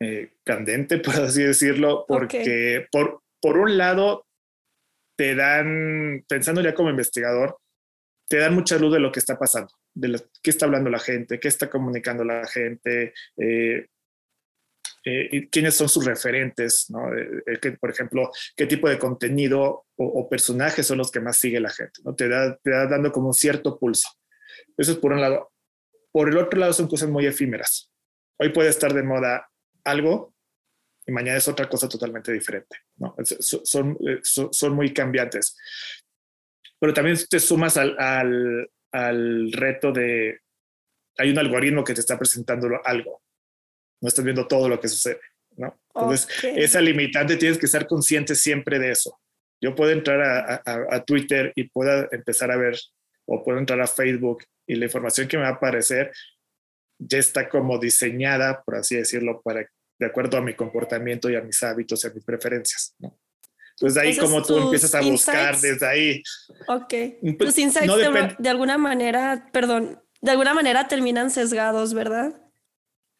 eh, 0.00 0.32
candente, 0.44 0.98
por 0.98 1.14
así 1.14 1.44
decirlo, 1.44 2.04
porque 2.08 2.86
por, 2.90 3.22
por 3.40 3.56
un 3.56 3.78
lado 3.78 4.26
te 5.16 5.36
dan, 5.36 6.24
pensando 6.28 6.60
ya 6.60 6.74
como 6.74 6.90
investigador, 6.90 7.56
te 8.28 8.38
dan 8.38 8.54
mucha 8.54 8.78
luz 8.78 8.92
de 8.92 8.98
lo 8.98 9.12
que 9.12 9.20
está 9.20 9.38
pasando, 9.38 9.72
de 9.94 10.20
qué 10.42 10.50
está 10.50 10.66
hablando 10.66 10.90
la 10.90 10.98
gente, 10.98 11.38
qué 11.38 11.48
está 11.48 11.70
comunicando 11.70 12.24
la 12.24 12.46
gente, 12.48 13.14
eh, 13.36 13.86
eh, 15.04 15.48
quiénes 15.50 15.74
son 15.74 15.88
sus 15.88 16.04
referentes, 16.04 16.86
¿no? 16.88 17.12
Eh, 17.16 17.76
por 17.80 17.90
ejemplo, 17.90 18.30
qué 18.56 18.66
tipo 18.66 18.88
de 18.88 18.98
contenido 18.98 19.86
o, 19.96 20.28
personajes 20.28 20.86
son 20.86 20.98
los 20.98 21.10
que 21.10 21.20
más 21.20 21.36
sigue 21.36 21.60
la 21.60 21.70
gente, 21.70 22.00
¿no? 22.04 22.14
Te 22.14 22.28
da, 22.28 22.56
te 22.56 22.70
da 22.70 22.86
dando 22.86 23.12
como 23.12 23.28
un 23.28 23.34
cierto 23.34 23.78
pulso. 23.78 24.08
Eso 24.76 24.92
es 24.92 24.98
por 24.98 25.12
un 25.12 25.20
lado. 25.20 25.52
Por 26.12 26.28
el 26.28 26.36
otro 26.36 26.60
lado 26.60 26.72
son 26.72 26.88
cosas 26.88 27.08
muy 27.08 27.26
efímeras. 27.26 27.90
Hoy 28.38 28.50
puede 28.50 28.68
estar 28.68 28.92
de 28.92 29.02
moda 29.02 29.48
algo 29.84 30.34
y 31.06 31.12
mañana 31.12 31.38
es 31.38 31.48
otra 31.48 31.68
cosa 31.68 31.88
totalmente 31.88 32.30
diferente, 32.32 32.76
¿no? 32.96 33.16
Son, 33.40 33.98
son, 34.22 34.48
son 34.52 34.74
muy 34.74 34.92
cambiantes 34.92 35.56
pero 36.82 36.92
también 36.92 37.16
te 37.30 37.38
sumas 37.38 37.76
al, 37.76 37.94
al, 37.96 38.68
al 38.90 39.52
reto 39.52 39.92
de, 39.92 40.40
hay 41.16 41.30
un 41.30 41.38
algoritmo 41.38 41.84
que 41.84 41.94
te 41.94 42.00
está 42.00 42.18
presentando 42.18 42.68
algo, 42.82 43.22
no 44.00 44.08
estás 44.08 44.24
viendo 44.24 44.48
todo 44.48 44.68
lo 44.68 44.80
que 44.80 44.88
sucede, 44.88 45.20
¿no? 45.58 45.80
Entonces, 45.94 46.26
esa 46.42 46.80
limitante 46.80 47.36
tienes 47.36 47.58
que 47.58 47.66
estar 47.66 47.86
consciente 47.86 48.34
siempre 48.34 48.80
de 48.80 48.90
eso. 48.90 49.16
Yo 49.60 49.76
puedo 49.76 49.92
entrar 49.92 50.22
a, 50.22 50.54
a, 50.56 50.96
a, 50.96 51.04
Twitter 51.04 51.52
y 51.54 51.68
puedo 51.68 52.08
empezar 52.10 52.50
a 52.50 52.56
ver, 52.56 52.76
o 53.26 53.42
puedo 53.42 53.58
entrar 53.58 53.80
a 53.80 53.86
Facebook 53.86 54.44
y 54.66 54.74
la 54.74 54.86
información 54.86 55.28
que 55.28 55.36
me 55.36 55.44
va 55.44 55.50
a 55.50 55.52
aparecer 55.52 56.12
ya 56.98 57.18
está 57.18 57.48
como 57.48 57.78
diseñada, 57.78 58.62
por 58.62 58.76
así 58.76 58.96
decirlo, 58.96 59.40
para 59.42 59.66
de 59.98 60.06
acuerdo 60.06 60.36
a 60.36 60.40
mi 60.40 60.54
comportamiento 60.54 61.30
y 61.30 61.36
a 61.36 61.40
mis 61.40 61.62
hábitos 61.62 62.04
y 62.04 62.08
a 62.08 62.10
mis 62.10 62.24
preferencias. 62.24 62.94
¿no? 62.98 63.18
Entonces, 63.76 63.94
de 63.94 64.08
ahí 64.08 64.16
como 64.16 64.42
tú 64.42 64.58
empiezas 64.58 64.94
a 64.94 65.00
buscar 65.00 65.58
desde 65.58 65.86
ahí. 65.86 66.22
Ok. 66.68 66.94
Tus 67.38 67.58
insights 67.58 67.86
no 67.86 67.96
de, 67.96 68.34
de 68.38 68.48
alguna 68.48 68.78
manera, 68.78 69.48
perdón, 69.52 70.00
de 70.20 70.30
alguna 70.30 70.54
manera 70.54 70.88
terminan 70.88 71.30
sesgados, 71.30 71.94
¿verdad? 71.94 72.40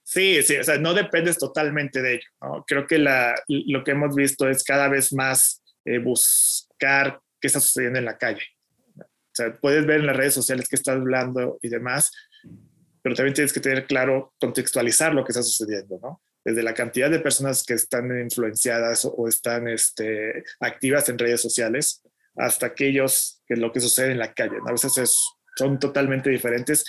Sí, 0.04 0.42
sí, 0.42 0.56
o 0.56 0.64
sea, 0.64 0.78
no 0.78 0.94
dependes 0.94 1.38
totalmente 1.38 2.02
de 2.02 2.14
ello. 2.14 2.28
¿no? 2.40 2.64
Creo 2.66 2.87
que 2.87 2.99
la, 2.99 3.35
lo 3.49 3.85
que 3.85 3.92
hemos 3.92 4.14
visto 4.14 4.49
es 4.49 4.64
cada 4.64 4.88
vez 4.88 5.12
más 5.12 5.62
eh, 5.85 5.99
buscar 5.99 7.21
qué 7.40 7.47
está 7.47 7.61
sucediendo 7.61 7.99
en 7.99 8.04
la 8.04 8.18
calle. 8.18 8.42
O 9.32 9.34
sea, 9.34 9.52
puedes 9.54 9.86
ver 9.86 10.00
en 10.00 10.06
las 10.06 10.16
redes 10.16 10.34
sociales 10.34 10.68
qué 10.68 10.76
estás 10.76 10.96
hablando 10.96 11.58
y 11.62 11.68
demás, 11.68 12.12
pero 13.02 13.14
también 13.14 13.34
tienes 13.34 13.52
que 13.52 13.60
tener 13.60 13.86
claro, 13.86 14.34
contextualizar 14.38 15.14
lo 15.14 15.24
que 15.24 15.32
está 15.32 15.42
sucediendo, 15.42 15.98
¿no? 16.02 16.22
desde 16.44 16.62
la 16.62 16.74
cantidad 16.74 17.10
de 17.10 17.20
personas 17.20 17.62
que 17.62 17.74
están 17.74 18.06
influenciadas 18.20 19.04
o 19.04 19.28
están 19.28 19.68
este, 19.68 20.44
activas 20.60 21.08
en 21.08 21.18
redes 21.18 21.40
sociales 21.40 22.02
hasta 22.36 22.66
aquellos 22.66 23.42
que 23.46 23.56
lo 23.56 23.72
que 23.72 23.80
sucede 23.80 24.12
en 24.12 24.18
la 24.18 24.32
calle. 24.32 24.56
A 24.66 24.72
veces 24.72 25.14
son 25.56 25.78
totalmente 25.78 26.30
diferentes. 26.30 26.84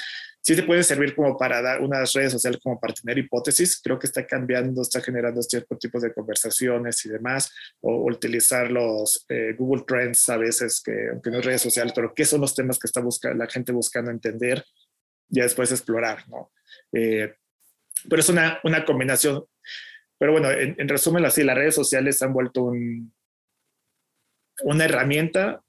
Sí 0.45 0.57
te 0.57 0.63
pueden 0.63 0.83
servir 0.83 1.15
como 1.15 1.37
para 1.37 1.61
dar 1.61 1.79
unas 1.79 2.11
redes 2.11 2.33
sociales 2.33 2.59
como 2.61 2.77
para 2.77 2.93
tener 2.93 3.17
hipótesis. 3.17 3.79
Creo 3.81 3.97
que 3.97 4.07
está 4.07 4.27
cambiando, 4.27 4.81
está 4.81 4.99
generando 4.99 5.41
ciertos 5.41 5.79
tipos 5.79 6.01
de 6.01 6.13
conversaciones 6.13 7.05
y 7.05 7.09
demás. 7.09 7.49
O, 7.79 8.11
utilizar 8.11 8.69
los 8.69 9.25
eh, 9.29 9.55
Google 9.57 9.85
Trends 9.87 10.27
a 10.27 10.35
veces, 10.35 10.81
que 10.83 11.09
aunque 11.11 11.31
no 11.31 11.39
es 11.39 11.45
redes 11.45 11.61
sociales, 11.61 11.93
pero 11.95 12.13
qué 12.13 12.25
son 12.25 12.41
los 12.41 12.53
temas 12.53 12.77
que 12.77 12.87
está 12.87 12.99
buscando, 12.99 13.37
la 13.37 13.49
gente 13.49 13.71
buscando 13.71 14.11
entender 14.11 14.65
y 15.29 15.39
después 15.39 15.71
explorar, 15.71 16.27
¿no? 16.27 16.51
Eh, 16.91 17.33
pero 18.09 18.19
es 18.19 18.27
una, 18.27 18.59
una 18.65 18.83
combinación. 18.83 19.45
Pero 20.17 20.33
bueno, 20.33 20.51
en, 20.51 20.89
resumen, 20.89 21.23
así, 21.23 21.43
las 21.43 21.57
redes 21.57 21.75
sociales 21.75 22.21
han 22.21 22.33
vuelto 22.33 22.63
un, 22.63 23.13
una 24.63 24.83
herramienta, 24.83 25.63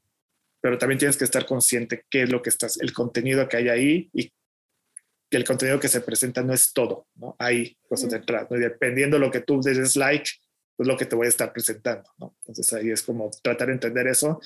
pero 0.60 0.78
también 0.78 0.98
tienes 0.98 1.16
que 1.16 1.24
estar 1.24 1.46
consciente 1.46 2.04
qué 2.10 2.24
es 2.24 2.30
lo 2.30 2.42
que 2.42 2.50
estás, 2.50 2.76
el 2.80 2.92
contenido 2.92 3.48
que 3.48 3.56
hay 3.56 3.68
ahí 3.68 4.10
y 4.12 4.32
que 5.34 5.38
el 5.38 5.44
contenido 5.44 5.80
que 5.80 5.88
se 5.88 6.00
presenta 6.00 6.44
no 6.44 6.54
es 6.54 6.72
todo, 6.72 7.08
¿no? 7.16 7.34
Hay 7.40 7.76
cosas 7.88 8.08
detrás, 8.08 8.46
¿no? 8.48 8.56
dependiendo 8.56 9.16
de 9.16 9.20
lo 9.26 9.32
que 9.32 9.40
tú 9.40 9.60
des 9.60 9.96
like, 9.96 10.30
pues 10.76 10.86
lo 10.86 10.96
que 10.96 11.06
te 11.06 11.16
voy 11.16 11.26
a 11.26 11.28
estar 11.28 11.52
presentando, 11.52 12.08
¿no? 12.18 12.36
Entonces 12.42 12.72
ahí 12.72 12.92
es 12.92 13.02
como 13.02 13.28
tratar 13.42 13.66
de 13.66 13.72
entender 13.72 14.06
eso. 14.06 14.40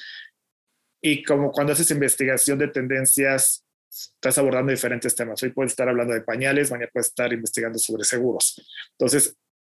Y 1.03 1.23
como 1.25 1.53
cuando 1.53 1.75
haces 1.75 1.91
investigación 1.91 2.59
de 2.59 2.69
tendencias, 2.69 3.67
estás 3.91 4.39
abordando 4.39 4.71
diferentes 4.71 5.15
temas. 5.15 5.43
Hoy 5.43 5.51
puedes 5.51 5.73
estar 5.73 5.91
hablando 5.91 6.15
de 6.15 6.23
pañales, 6.23 6.71
mañana 6.71 6.89
puedes 6.91 7.09
estar 7.09 7.31
investigando 7.35 7.79
sobre 7.79 8.05
seguros. 8.05 8.59
Entonces, 8.93 9.37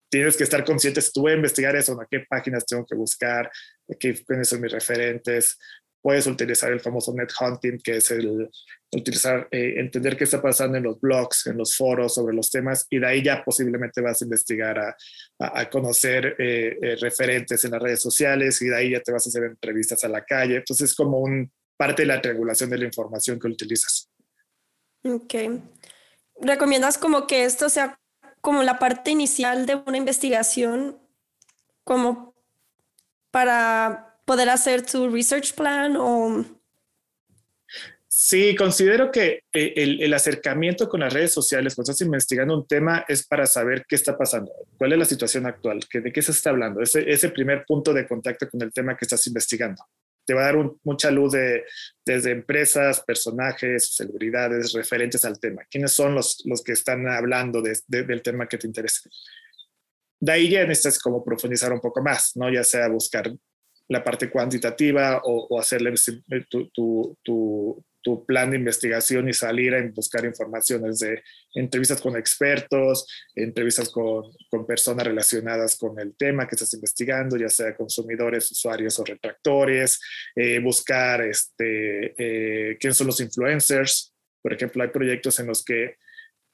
tienes 0.08 0.36
que 0.36 0.44
estar 0.44 0.64
consciente, 0.64 1.02
si 1.02 1.10
tú 1.10 1.22
voy 1.22 1.32
a 1.32 1.36
investigar 1.36 1.74
eso, 1.74 2.00
¿a 2.00 2.06
qué 2.08 2.20
páginas 2.20 2.64
tengo 2.64 2.86
que 2.86 2.94
buscar? 2.94 3.50
¿Qué, 3.98 4.14
¿Quiénes 4.14 4.48
son 4.48 4.60
mis 4.60 4.70
referentes? 4.70 5.58
Puedes 6.02 6.26
utilizar 6.26 6.72
el 6.72 6.80
famoso 6.80 7.12
net 7.14 7.30
hunting, 7.40 7.78
que 7.78 7.96
es 7.96 8.10
el 8.10 8.48
utilizar, 8.92 9.48
eh, 9.50 9.74
entender 9.76 10.16
qué 10.16 10.24
está 10.24 10.40
pasando 10.40 10.78
en 10.78 10.84
los 10.84 11.00
blogs, 11.00 11.46
en 11.46 11.58
los 11.58 11.76
foros 11.76 12.14
sobre 12.14 12.34
los 12.34 12.50
temas, 12.50 12.86
y 12.90 12.98
de 12.98 13.06
ahí 13.06 13.22
ya 13.22 13.44
posiblemente 13.44 14.00
vas 14.00 14.20
a 14.20 14.24
investigar 14.24 14.78
a, 14.78 14.96
a, 15.38 15.68
conocer 15.70 16.36
eh, 16.38 16.78
eh, 16.80 16.96
referentes 16.96 17.64
en 17.64 17.72
las 17.72 17.82
redes 17.82 18.00
sociales, 18.00 18.60
y 18.62 18.68
de 18.68 18.76
ahí 18.76 18.90
ya 18.90 19.00
te 19.00 19.12
vas 19.12 19.26
a 19.26 19.28
hacer 19.28 19.44
entrevistas 19.44 20.02
a 20.04 20.08
la 20.08 20.24
calle. 20.24 20.56
Entonces, 20.56 20.90
es 20.90 20.96
como 20.96 21.18
un 21.18 21.50
parte 21.76 22.02
de 22.02 22.08
la 22.08 22.20
triangulación 22.20 22.68
de 22.68 22.78
la 22.78 22.84
información 22.84 23.38
que 23.38 23.48
utilizas. 23.48 24.10
Ok. 25.02 25.34
¿Recomiendas 26.40 26.98
como 26.98 27.26
que 27.26 27.44
esto 27.44 27.68
sea 27.68 27.98
como 28.40 28.62
la 28.62 28.78
parte 28.78 29.10
inicial 29.10 29.66
de 29.66 29.76
una 29.76 29.96
investigación, 29.96 30.98
como 31.84 32.34
para 33.30 34.09
poder 34.30 34.48
hacer 34.48 34.86
tu 34.86 35.10
research 35.10 35.54
plan 35.54 35.96
o... 35.96 36.44
Sí, 38.06 38.54
considero 38.54 39.10
que 39.10 39.42
eh, 39.52 39.72
el, 39.74 40.14
acercamiento 40.14 40.88
con 40.88 41.00
las 41.00 41.12
redes 41.12 41.32
sociales, 41.32 41.74
cuando 41.74 41.90
estás 41.90 42.06
investigando 42.06 42.56
un 42.56 42.64
tema, 42.64 43.04
es 43.08 43.26
para 43.26 43.44
saber 43.46 43.84
qué 43.88 43.96
está 43.96 44.16
pasando, 44.16 44.52
cuál 44.78 44.92
es 44.92 44.98
la 45.00 45.04
situación 45.04 45.46
actual, 45.46 45.80
de 45.92 46.12
qué 46.12 46.22
se 46.22 46.30
está 46.30 46.50
hablando, 46.50 46.80
ese, 46.80 47.10
ese 47.10 47.30
primer 47.30 47.64
punto 47.66 47.92
de 47.92 48.06
contacto 48.06 48.48
con 48.48 48.62
el 48.62 48.72
tema 48.72 48.96
que 48.96 49.04
estás 49.04 49.26
investigando 49.26 49.82
te 50.24 50.34
va 50.34 50.42
a 50.42 50.52
dar 50.52 50.70
mucha 50.84 51.10
luz 51.10 51.32
de, 51.32 51.64
desde 52.06 52.30
empresas, 52.30 53.00
personajes, 53.00 53.96
celebridades 53.96 54.72
referentes 54.74 55.24
al 55.24 55.40
tema. 55.40 55.62
¿Quiénes 55.68 55.90
son 55.90 56.14
los, 56.14 56.42
los 56.44 56.62
que 56.62 56.70
están 56.70 57.08
hablando 57.08 57.60
del 57.62 58.22
tema 58.22 58.46
que 58.46 58.58
te 58.58 58.68
interesa? 58.68 59.10
De 60.20 60.30
ahí 60.30 60.48
ya 60.48 60.64
necesitas 60.66 61.00
como 61.00 61.24
profundizar 61.24 61.72
un 61.72 61.80
poco 61.80 62.00
más, 62.00 62.36
¿no? 62.36 62.48
Ya 62.48 62.62
sea 62.62 62.86
buscar 62.86 63.32
la 63.90 64.04
parte 64.04 64.30
cuantitativa 64.30 65.20
o, 65.24 65.48
o 65.50 65.60
hacerle 65.60 65.92
tu, 66.48 66.70
tu, 66.70 67.18
tu, 67.24 67.84
tu 68.02 68.24
plan 68.24 68.50
de 68.50 68.56
investigación 68.56 69.28
y 69.28 69.32
salir 69.32 69.74
a 69.74 69.84
buscar 69.92 70.24
informaciones 70.24 71.00
de 71.00 71.22
entrevistas 71.54 72.00
con 72.00 72.16
expertos, 72.16 73.04
entrevistas 73.34 73.90
con, 73.90 74.22
con, 74.48 74.64
personas 74.64 75.04
relacionadas 75.04 75.76
con 75.76 75.98
el 75.98 76.16
tema 76.16 76.46
que 76.46 76.54
estás 76.54 76.72
investigando, 76.74 77.36
ya 77.36 77.48
sea 77.48 77.76
consumidores, 77.76 78.48
usuarios 78.52 78.96
o 79.00 79.04
retractores, 79.04 80.00
eh, 80.36 80.60
buscar 80.60 81.22
este, 81.22 82.14
eh, 82.16 82.78
quiénes 82.78 82.96
son 82.96 83.08
los 83.08 83.20
influencers. 83.20 84.14
Por 84.40 84.52
ejemplo, 84.52 84.84
hay 84.84 84.90
proyectos 84.90 85.40
en 85.40 85.48
los 85.48 85.64
que 85.64 85.96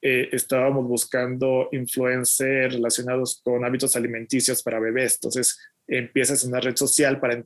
eh, 0.01 0.29
estábamos 0.31 0.87
buscando 0.87 1.69
influencers 1.71 2.73
relacionados 2.73 3.41
con 3.43 3.63
hábitos 3.63 3.95
alimenticios 3.95 4.63
para 4.63 4.79
bebés. 4.79 5.15
Entonces, 5.15 5.57
empiezas 5.87 6.43
una 6.43 6.59
red 6.59 6.75
social 6.75 7.19
para, 7.19 7.43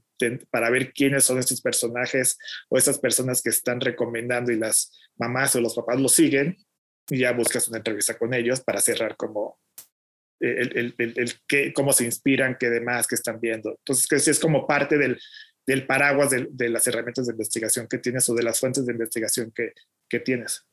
para 0.50 0.70
ver 0.70 0.94
quiénes 0.94 1.24
son 1.24 1.38
estos 1.40 1.62
personajes 1.62 2.38
o 2.70 2.78
estas 2.78 3.00
personas 3.00 3.42
que 3.42 3.50
están 3.50 3.80
recomendando 3.80 4.52
y 4.52 4.58
las 4.58 4.92
mamás 5.18 5.56
o 5.56 5.62
los 5.62 5.76
papás 5.76 6.00
lo 6.00 6.10
siguen 6.10 6.58
y 7.10 7.20
ya 7.20 7.34
buscas 7.34 7.68
una 7.68 7.78
entrevista 7.78 8.18
con 8.18 8.34
ellos 8.34 8.62
para 8.62 8.82
cerrar 8.82 9.16
como 9.16 9.60
el, 10.40 10.96
el, 10.98 11.16
el, 11.16 11.74
cómo 11.74 11.94
se 11.94 12.06
inspiran, 12.06 12.58
qué 12.60 12.70
demás, 12.70 13.08
que 13.08 13.16
están 13.16 13.40
viendo. 13.40 13.76
Entonces, 13.78 14.08
que 14.08 14.16
es 14.16 14.40
como 14.40 14.66
parte 14.66 14.98
del, 14.98 15.20
del 15.68 15.86
paraguas 15.86 16.32
de, 16.32 16.48
de, 16.50 16.70
las 16.70 16.88
herramientas 16.88 17.28
de 17.28 17.34
investigación 17.34 17.88
que 17.88 18.00
tienes 18.00 18.28
o 18.30 18.34
de 18.34 18.44
las 18.44 18.60
fuentes 18.60 18.86
de 18.86 18.94
investigación 18.94 19.52
que, 19.56 19.74
que 20.10 20.20
tienes. 20.20 20.66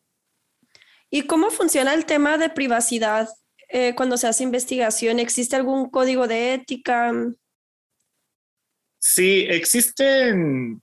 ¿Y 1.11 1.23
cómo 1.23 1.51
funciona 1.51 1.95
el 1.95 2.07
tema 2.07 2.39
de 2.39 2.51
privacidad 2.51 3.29
eh, 3.69 3.95
cuando 3.95 4.17
se 4.17 4.27
hace 4.27 4.43
investigación? 4.43 5.19
¿Existe 5.19 5.57
algún 5.57 5.91
código 5.91 6.27
de 6.27 6.55
ética? 6.55 7.13
Sí, 8.99 9.47
existen, 9.49 10.83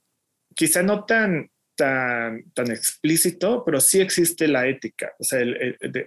quizá 0.54 0.82
no 0.82 1.04
tan, 1.04 1.50
tan, 1.76 2.50
tan 2.52 2.70
explícito, 2.70 3.64
pero 3.64 3.80
sí 3.80 4.00
existe 4.00 4.48
la 4.48 4.66
ética. 4.66 5.14
O 5.18 5.24
sea, 5.24 5.40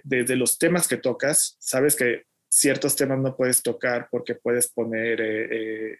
desde 0.04 0.36
los 0.36 0.58
temas 0.58 0.88
que 0.88 0.96
tocas, 0.96 1.56
sabes 1.60 1.96
que 1.96 2.24
ciertos 2.50 2.96
temas 2.96 3.18
no 3.20 3.36
puedes 3.36 3.62
tocar 3.62 4.08
porque 4.10 4.34
puedes 4.34 4.68
poner 4.68 5.20
eh, 5.20 5.92
eh, 5.92 5.98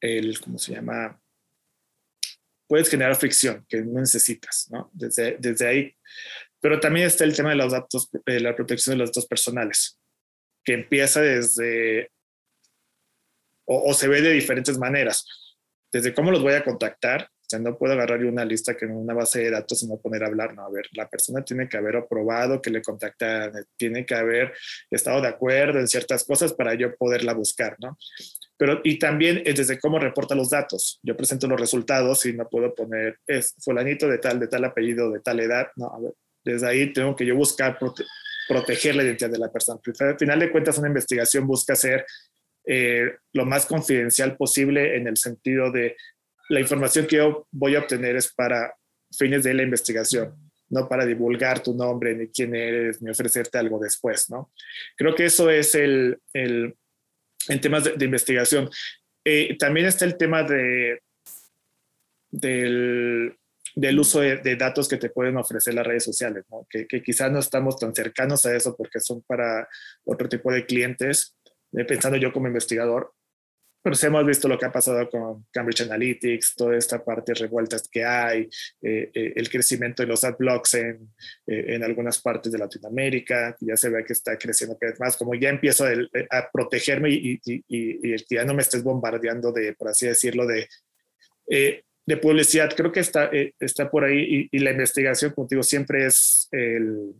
el, 0.00 0.40
¿cómo 0.40 0.58
se 0.58 0.72
llama? 0.72 1.20
Puedes 2.66 2.88
generar 2.88 3.14
fricción 3.16 3.64
que 3.68 3.82
no 3.82 4.00
necesitas, 4.00 4.68
¿no? 4.70 4.90
Desde, 4.94 5.36
desde 5.38 5.68
ahí. 5.68 5.94
Pero 6.60 6.80
también 6.80 7.06
está 7.06 7.24
el 7.24 7.36
tema 7.36 7.50
de 7.50 7.56
los 7.56 7.72
datos, 7.72 8.08
de 8.24 8.40
la 8.40 8.56
protección 8.56 8.94
de 8.94 9.00
los 9.00 9.10
datos 9.10 9.26
personales, 9.26 9.98
que 10.64 10.72
empieza 10.72 11.20
desde 11.20 12.10
o, 13.80 13.94
se 13.94 14.08
ve 14.08 14.20
de 14.20 14.32
diferentes 14.32 14.78
maneras. 14.78 15.24
Desde 15.92 16.14
cómo 16.14 16.30
los 16.30 16.42
voy 16.42 16.54
a 16.54 16.64
contactar, 16.64 17.22
o 17.24 17.44
sea, 17.46 17.58
no 17.58 17.76
puedo 17.76 17.92
agarrar 17.92 18.24
una 18.24 18.44
lista 18.44 18.74
que 18.74 18.86
en 18.86 18.92
una 18.92 19.12
base 19.12 19.40
de 19.42 19.50
datos 19.50 19.82
y 19.82 19.86
no 19.86 19.98
poner 19.98 20.24
a 20.24 20.28
hablar, 20.28 20.54
no, 20.54 20.64
a 20.64 20.70
ver, 20.70 20.86
la 20.92 21.08
persona 21.08 21.44
tiene 21.44 21.68
que 21.68 21.76
haber 21.76 21.96
aprobado 21.96 22.62
que 22.62 22.70
le 22.70 22.80
contactan, 22.80 23.52
tiene 23.76 24.06
que 24.06 24.14
haber 24.14 24.54
estado 24.90 25.20
de 25.20 25.28
acuerdo 25.28 25.78
en 25.78 25.88
ciertas 25.88 26.24
cosas 26.24 26.54
para 26.54 26.74
yo 26.74 26.94
poderla 26.96 27.34
buscar, 27.34 27.76
¿no? 27.80 27.98
Pero, 28.56 28.80
y 28.84 28.98
también 28.98 29.42
desde 29.44 29.78
cómo 29.78 29.98
reporta 29.98 30.34
los 30.34 30.50
datos. 30.50 31.00
Yo 31.02 31.16
presento 31.16 31.46
los 31.48 31.60
resultados 31.60 32.24
y 32.26 32.32
no 32.32 32.48
puedo 32.48 32.74
poner, 32.74 33.18
es 33.26 33.54
fulanito 33.58 34.08
de 34.08 34.18
tal, 34.18 34.40
de 34.40 34.48
tal 34.48 34.64
apellido, 34.64 35.10
de 35.10 35.20
tal 35.20 35.40
edad, 35.40 35.66
no, 35.76 35.86
a 35.88 36.00
ver, 36.00 36.12
desde 36.44 36.66
ahí 36.66 36.92
tengo 36.92 37.14
que 37.14 37.26
yo 37.26 37.36
buscar 37.36 37.78
proteger 38.48 38.96
la 38.96 39.04
identidad 39.04 39.30
de 39.30 39.38
la 39.38 39.50
persona. 39.50 39.80
Al 40.00 40.18
final 40.18 40.40
de 40.40 40.50
cuentas, 40.50 40.78
una 40.78 40.88
investigación 40.88 41.46
busca 41.46 41.74
ser 41.74 42.04
eh, 42.64 43.16
lo 43.32 43.44
más 43.44 43.66
confidencial 43.66 44.36
posible 44.36 44.96
en 44.96 45.06
el 45.08 45.16
sentido 45.16 45.70
de 45.70 45.96
la 46.48 46.60
información 46.60 47.06
que 47.06 47.16
yo 47.16 47.46
voy 47.50 47.74
a 47.74 47.80
obtener 47.80 48.16
es 48.16 48.32
para 48.32 48.74
fines 49.16 49.44
de 49.44 49.54
la 49.54 49.62
investigación, 49.62 50.34
no 50.68 50.88
para 50.88 51.06
divulgar 51.06 51.62
tu 51.62 51.74
nombre, 51.74 52.14
ni 52.14 52.28
quién 52.28 52.54
eres, 52.54 53.02
ni 53.02 53.10
ofrecerte 53.10 53.58
algo 53.58 53.78
después, 53.78 54.30
¿no? 54.30 54.52
Creo 54.96 55.14
que 55.14 55.26
eso 55.26 55.50
es 55.50 55.74
el, 55.74 56.18
el 56.32 56.74
en 57.48 57.60
temas 57.60 57.84
de, 57.84 58.04
investigación. 58.04 58.70
Eh, 59.24 59.56
también 59.58 59.86
está 59.86 60.04
el 60.04 60.16
tema 60.16 60.42
de, 60.42 61.00
del, 62.30 63.36
del 63.74 63.98
uso 63.98 64.20
de, 64.20 64.56
datos 64.56 64.88
que 64.88 64.96
te 64.96 65.10
pueden 65.10 65.36
ofrecer 65.36 65.74
las 65.74 65.86
redes 65.86 66.04
sociales, 66.04 66.44
¿no? 66.50 66.66
que, 66.68 66.86
que, 66.86 67.02
quizás 67.02 67.30
no 67.30 67.38
estamos 67.38 67.78
tan 67.78 67.94
cercanos 67.94 68.44
a 68.46 68.54
eso 68.54 68.76
porque 68.76 69.00
son 69.00 69.22
para 69.22 69.68
otro 70.04 70.28
tipo 70.28 70.52
de 70.52 70.66
clientes, 70.66 71.36
pensando 71.86 72.18
yo 72.18 72.32
como 72.32 72.48
investigador, 72.48 73.12
pero 73.82 73.96
sí 73.96 74.06
hemos 74.06 74.24
visto 74.24 74.46
lo 74.46 74.56
que 74.56 74.66
ha 74.66 74.70
pasado 74.72 75.10
con 75.10 75.46
Cambridge 75.50 75.80
Analytics, 75.80 76.54
toda 76.54 76.76
esta 76.76 77.04
parte 77.04 77.34
revueltas 77.34 77.88
que 77.88 78.04
hay, 78.04 78.48
eh, 78.80 79.10
eh, 79.12 79.32
el 79.34 79.50
crecimiento 79.50 80.02
de 80.02 80.08
los 80.08 80.22
adblocks 80.22 80.74
en, 80.74 81.08
en 81.46 81.82
algunas 81.82 82.20
partes 82.20 82.52
de 82.52 82.58
Latinoamérica, 82.58 83.56
ya 83.60 83.76
se 83.76 83.90
ve 83.90 84.04
que 84.04 84.12
está 84.12 84.38
creciendo 84.38 84.78
cada 84.78 84.92
vez 84.92 85.00
más, 85.00 85.16
como 85.16 85.34
ya 85.34 85.48
empiezo 85.48 85.84
a, 85.84 86.50
protegerme 86.52 87.10
y, 87.10 87.40
y, 87.44 87.64
y, 87.68 88.16
ya 88.30 88.44
no 88.44 88.54
me 88.54 88.62
estés 88.62 88.84
bombardeando 88.84 89.50
de, 89.50 89.74
por 89.74 89.88
así 89.88 90.06
decirlo, 90.06 90.46
de 90.46 90.68
de 92.06 92.16
publicidad, 92.16 92.70
creo 92.76 92.90
que 92.90 93.00
está, 93.00 93.26
eh, 93.32 93.54
está 93.60 93.90
por 93.90 94.04
ahí 94.04 94.48
y, 94.50 94.58
la 94.58 94.72
investigación, 94.72 95.32
contigo 95.32 95.62
siempre 95.62 96.06
es 96.06 96.48
el 96.50 97.14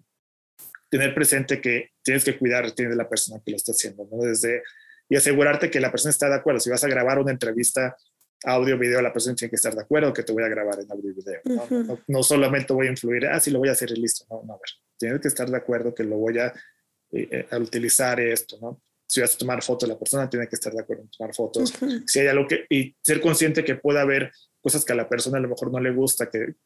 tener 0.93 1.15
presente 1.15 1.59
que 1.59 1.93
tienes 2.03 2.23
que 2.23 2.37
cuidar 2.37 2.75
de 2.75 2.95
la 2.95 3.09
persona 3.09 3.41
que 3.43 3.51
lo 3.51 3.57
está 3.57 3.73
haciendo, 3.73 4.07
¿no? 4.13 4.25
Desde, 4.25 4.63
y 5.09 5.17
asegurarte 5.17 5.71
que 5.71 5.81
la 5.81 5.91
persona 5.91 6.11
está 6.11 6.29
de 6.29 6.35
acuerdo. 6.35 6.61
Si 6.61 6.69
vas 6.69 6.85
a 6.85 6.89
grabar 6.89 7.19
una 7.19 7.33
entrevista, 7.33 7.97
audio, 8.45 8.77
video, 8.77 9.01
la 9.01 9.11
persona 9.11 9.35
tiene 9.35 9.49
que 9.49 9.57
estar 9.57 9.75
de 9.75 9.81
acuerdo 9.81 10.13
que 10.13 10.23
te 10.23 10.35
voy 10.35 10.43
a 10.43 10.49
grabar 10.49 10.79
en 10.81 10.93
audio 10.93 11.11
y 11.11 11.15
video. 11.15 11.41
¿no? 11.47 11.99
no, 12.07 12.23
solamente 12.23 12.75
voy 12.75 12.89
a 12.89 12.91
influir, 12.91 13.27
ah, 13.27 13.41
sí, 13.41 13.51
lo 13.51 13.61
voy 13.61 13.71
a 13.71 13.73
hacer 13.73 13.91
y 13.91 14.03
listo. 14.03 14.27
No, 14.29 14.43
no, 14.45 14.53
a 14.53 14.57
ver, 14.57 14.69
tienes 14.99 15.21
que 15.23 15.29
estar 15.29 15.49
de 15.49 15.57
acuerdo 15.57 15.95
que 15.95 16.05
lo 16.05 16.19
voy 16.19 16.39
a, 16.39 16.49
eh, 16.49 17.29
eh, 17.31 17.47
a 17.51 17.57
utilizar 17.57 18.21
esto, 18.21 18.59
¿no? 18.61 18.83
Si 19.07 19.23
vas 19.23 19.35
a 19.35 19.39
tomar 19.39 19.63
fotos, 19.63 19.89
la 19.89 19.99
persona 19.99 20.29
tiene 20.29 20.47
que 20.47 20.57
estar 20.57 20.75
de 20.75 20.83
acuerdo 20.83 21.05
en 21.05 21.09
tomar 21.09 21.35
fotos. 21.35 21.73
Si 22.07 22.21
hay 22.21 22.27
algo 22.27 22.47
que, 22.47 22.67
y 22.69 22.95
ser 23.03 23.23
consciente 23.23 23.65
que 23.65 23.77
pueda 23.77 24.03
haber 24.03 24.31
cosas 24.61 24.85
que 24.85 24.93
a 24.93 24.97
la 24.97 25.09
persona 25.09 25.39
a 25.39 25.41
lo 25.41 25.49
mejor 25.49 25.73
no 25.73 25.81
le 25.81 25.91
gusta 25.91 26.29
que, 26.29 26.57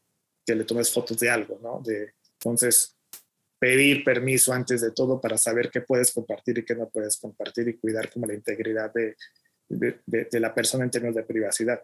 que 0.45 0.57
le 0.57 0.65
tomes 0.65 0.91
fotos 0.93 1.17
de 1.21 1.31
algo, 1.31 1.61
¿no? 1.63 1.81
De, 1.85 2.15
entonces, 2.41 2.96
pedir 3.67 4.05
permiso 4.05 4.53
antes 4.53 4.81
de 4.81 4.93
todo 4.93 5.21
para 5.21 5.37
saber 5.37 5.73
qué 5.73 5.81
puedes 5.81 6.13
compartir 6.13 6.57
y 6.57 6.65
qué 6.65 6.77
no 6.77 6.89
puedes 6.89 7.19
compartir 7.19 7.67
y 7.67 7.77
cuidar 7.77 8.09
como 8.13 8.25
la 8.25 8.35
integridad 8.35 8.93
de, 8.95 9.17
de, 9.69 9.99
de, 10.07 10.39
la 10.39 10.55
persona 10.55 10.85
en 10.85 10.91
términos 10.93 11.17
de 11.17 11.25
privacidad. 11.25 11.83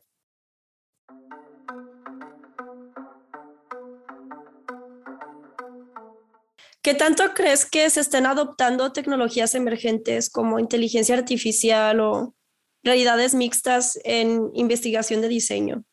¿Qué 6.83 6.95
tanto 6.95 7.25
crees 7.35 7.69
que 7.69 7.91
se 7.91 7.99
estén 7.99 8.27
adoptando 8.27 8.93
tecnologías 8.93 9.57
emergentes 9.57 10.31
como 10.31 10.61
inteligencia 10.61 11.17
artificial 11.17 11.99
o 11.99 12.37
realidades 12.85 13.35
mixtas 13.35 13.99
en 14.05 14.53
investigación 14.55 15.21
de 15.21 15.29
diseño? 15.29 15.85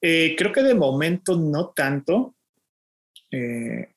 Eh, 0.00 0.36
creo 0.38 0.52
que 0.52 0.62
de 0.62 0.76
momento 0.76 1.36
no 1.36 1.70
tanto. 1.70 2.36
Eh, 3.32 3.92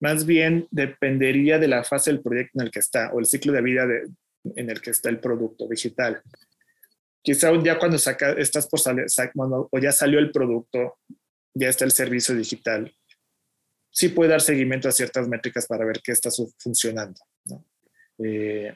más 0.00 0.26
bien 0.26 0.66
dependería 0.70 1.58
de 1.58 1.68
la 1.68 1.84
fase 1.84 2.10
del 2.10 2.20
proyecto 2.20 2.60
en 2.60 2.66
el 2.66 2.70
que 2.70 2.80
está 2.80 3.12
o 3.12 3.20
el 3.20 3.26
ciclo 3.26 3.52
de 3.52 3.62
vida 3.62 3.86
en 4.56 4.70
el 4.70 4.80
que 4.80 4.90
está 4.90 5.08
el 5.08 5.20
producto 5.20 5.66
digital. 5.68 6.22
Quizá 7.22 7.52
un 7.52 7.62
día 7.62 7.78
cuando 7.78 7.98
saca, 7.98 8.32
estás 8.32 8.66
por 8.66 8.80
salir, 8.80 9.06
o 9.70 9.78
ya 9.78 9.92
salió 9.92 10.18
el 10.18 10.30
producto, 10.30 10.98
ya 11.54 11.68
está 11.68 11.84
el 11.84 11.92
servicio 11.92 12.34
digital, 12.34 12.94
sí 13.90 14.08
puede 14.08 14.30
dar 14.30 14.40
seguimiento 14.40 14.88
a 14.88 14.92
ciertas 14.92 15.26
métricas 15.28 15.66
para 15.66 15.86
ver 15.86 16.00
qué 16.02 16.12
está 16.12 16.28
funcionando. 16.58 17.20
Eh, 18.18 18.74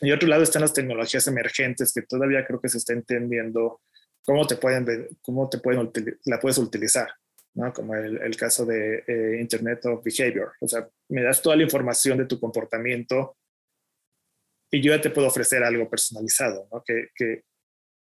y 0.00 0.10
otro 0.10 0.28
lado 0.28 0.42
están 0.42 0.62
las 0.62 0.72
tecnologías 0.72 1.26
emergentes 1.28 1.92
que 1.92 2.02
todavía 2.02 2.44
creo 2.44 2.60
que 2.60 2.68
se 2.68 2.78
está 2.78 2.92
entendiendo 2.92 3.80
cómo 4.24 4.46
te 4.46 4.56
pueden, 4.56 5.08
cómo 5.22 5.48
te 5.48 5.58
pueden, 5.58 5.92
la 6.24 6.40
puedes 6.40 6.58
utilizar, 6.58 7.12
¿no? 7.54 7.72
Como 7.72 7.94
el, 7.94 8.20
el 8.20 8.36
caso 8.36 8.64
de 8.64 9.04
eh, 9.06 9.40
Internet 9.40 9.84
of 9.86 10.04
Behavior. 10.04 10.52
O 10.60 10.68
sea, 10.68 10.88
me 11.08 11.22
das 11.22 11.40
toda 11.40 11.56
la 11.56 11.62
información 11.62 12.18
de 12.18 12.26
tu 12.26 12.38
comportamiento 12.38 13.36
y 14.70 14.82
yo 14.82 14.94
ya 14.94 15.00
te 15.00 15.10
puedo 15.10 15.28
ofrecer 15.28 15.62
algo 15.62 15.88
personalizado, 15.88 16.68
¿no? 16.72 16.82
Que, 16.84 17.08
que 17.14 17.42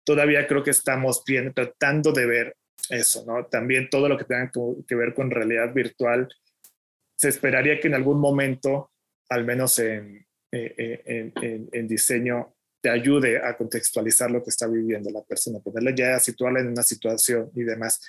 todavía 0.04 0.46
creo 0.46 0.62
que 0.62 0.70
estamos 0.70 1.22
bien, 1.26 1.52
tratando 1.54 2.12
de 2.12 2.26
ver 2.26 2.56
eso, 2.90 3.24
¿no? 3.26 3.46
También 3.46 3.88
todo 3.90 4.08
lo 4.08 4.18
que 4.18 4.24
tenga 4.24 4.50
que 4.87 4.94
ver 4.94 5.14
con 5.14 5.30
realidad 5.30 5.72
virtual, 5.72 6.28
se 7.16 7.28
esperaría 7.28 7.80
que 7.80 7.88
en 7.88 7.94
algún 7.94 8.20
momento, 8.20 8.92
al 9.30 9.44
menos 9.44 9.78
en, 9.78 10.26
eh, 10.52 10.74
eh, 10.76 11.02
en, 11.04 11.32
en, 11.42 11.68
en 11.72 11.88
diseño, 11.88 12.54
te 12.80 12.90
ayude 12.90 13.38
a 13.42 13.56
contextualizar 13.56 14.30
lo 14.30 14.42
que 14.42 14.50
está 14.50 14.66
viviendo 14.68 15.11
la 15.11 15.22
persona, 15.22 15.58
ponerle 15.58 15.94
ya, 15.96 16.18
situarla 16.20 16.61
en 16.61 16.68
una 16.68 16.82
situación 16.82 17.50
y 17.54 17.62
demás. 17.62 18.00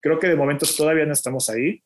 Creo 0.00 0.18
que 0.18 0.28
de 0.28 0.36
momento 0.36 0.66
todavía 0.76 1.06
no 1.06 1.12
estamos 1.12 1.50
ahí, 1.50 1.82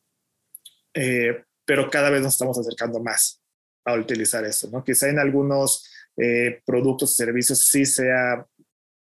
eh, 0.93 1.43
pero 1.65 1.89
cada 1.89 2.09
vez 2.09 2.21
nos 2.21 2.33
estamos 2.33 2.57
acercando 2.57 2.99
más 3.01 3.41
a 3.85 3.93
utilizar 3.95 4.45
eso, 4.45 4.69
¿no? 4.71 4.83
Quizá 4.83 5.09
en 5.09 5.19
algunos 5.19 5.89
eh, 6.17 6.61
productos 6.65 7.11
o 7.11 7.15
servicios 7.15 7.59
sí 7.59 7.85
sea, 7.85 8.45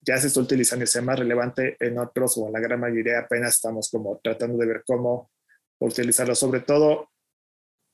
ya 0.00 0.16
se 0.18 0.28
está 0.28 0.40
utilizando 0.40 0.84
y 0.84 0.88
sea 0.88 1.02
más 1.02 1.18
relevante, 1.18 1.76
en 1.78 1.98
otros 1.98 2.36
o 2.38 2.46
en 2.46 2.52
la 2.54 2.60
gran 2.60 2.80
mayoría 2.80 3.20
apenas 3.20 3.56
estamos 3.56 3.90
como 3.90 4.18
tratando 4.22 4.58
de 4.58 4.66
ver 4.66 4.82
cómo 4.86 5.30
utilizarlo, 5.78 6.34
sobre 6.34 6.60
todo 6.60 7.10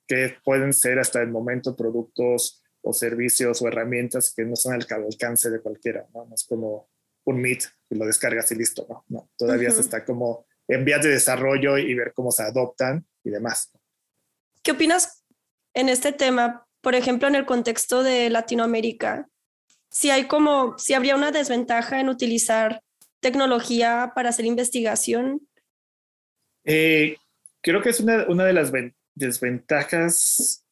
que 0.07 0.37
pueden 0.43 0.73
ser 0.73 0.99
hasta 0.99 1.21
el 1.21 1.29
momento 1.29 1.77
productos 1.77 2.63
o 2.83 2.93
servicios 2.93 3.61
o 3.61 3.69
herramientas 3.69 4.33
que 4.35 4.45
no 4.45 4.57
son 4.57 4.75
al 4.75 4.87
alcance 4.91 5.51
de 5.51 5.61
cualquiera, 5.61 6.07
¿no? 6.15 6.25
No 6.25 6.35
es 6.35 6.45
como 6.45 6.89
un 7.25 7.41
Meet 7.43 7.65
que 7.89 7.97
lo 7.97 8.07
descargas 8.07 8.51
y 8.53 8.55
listo, 8.55 8.87
¿no? 8.89 9.05
no 9.09 9.31
todavía 9.37 9.71
se 9.71 9.83
está 9.83 10.05
como 10.05 10.47
en 10.69 10.85
vías 10.85 11.03
de 11.03 11.11
desarrollo 11.11 11.79
y 11.79 11.95
ver 11.95 12.13
cómo 12.15 12.31
se 12.31 12.43
adoptan 12.43 13.07
y 13.25 13.31
demás. 13.31 13.73
¿Qué 14.63 14.73
opinas 14.73 15.25
en 15.75 15.89
este 15.89 16.13
tema, 16.13 16.67
por 16.81 16.95
ejemplo, 16.95 17.27
en 17.27 17.35
el 17.35 17.47
contexto 17.47 18.03
de 18.03 18.31
Latinoamérica? 18.31 19.29
Si 19.91 20.11
hay 20.11 20.27
como, 20.27 20.77
si 20.79 20.95
habría 20.95 21.17
una 21.17 21.33
desventaja 21.33 22.01
en 22.01 22.09
utilizar 22.09 22.83
tecnología 23.21 24.13
para 24.15 24.29
hacer 24.29 24.45
investigación. 24.45 25.49
Eh, 26.65 27.17
creo 27.63 27.83
que 27.83 27.91
es 27.91 28.01
una, 28.01 28.27
una 28.29 28.45
de 28.45 28.53
las 28.53 28.71
desventajas 29.15 30.65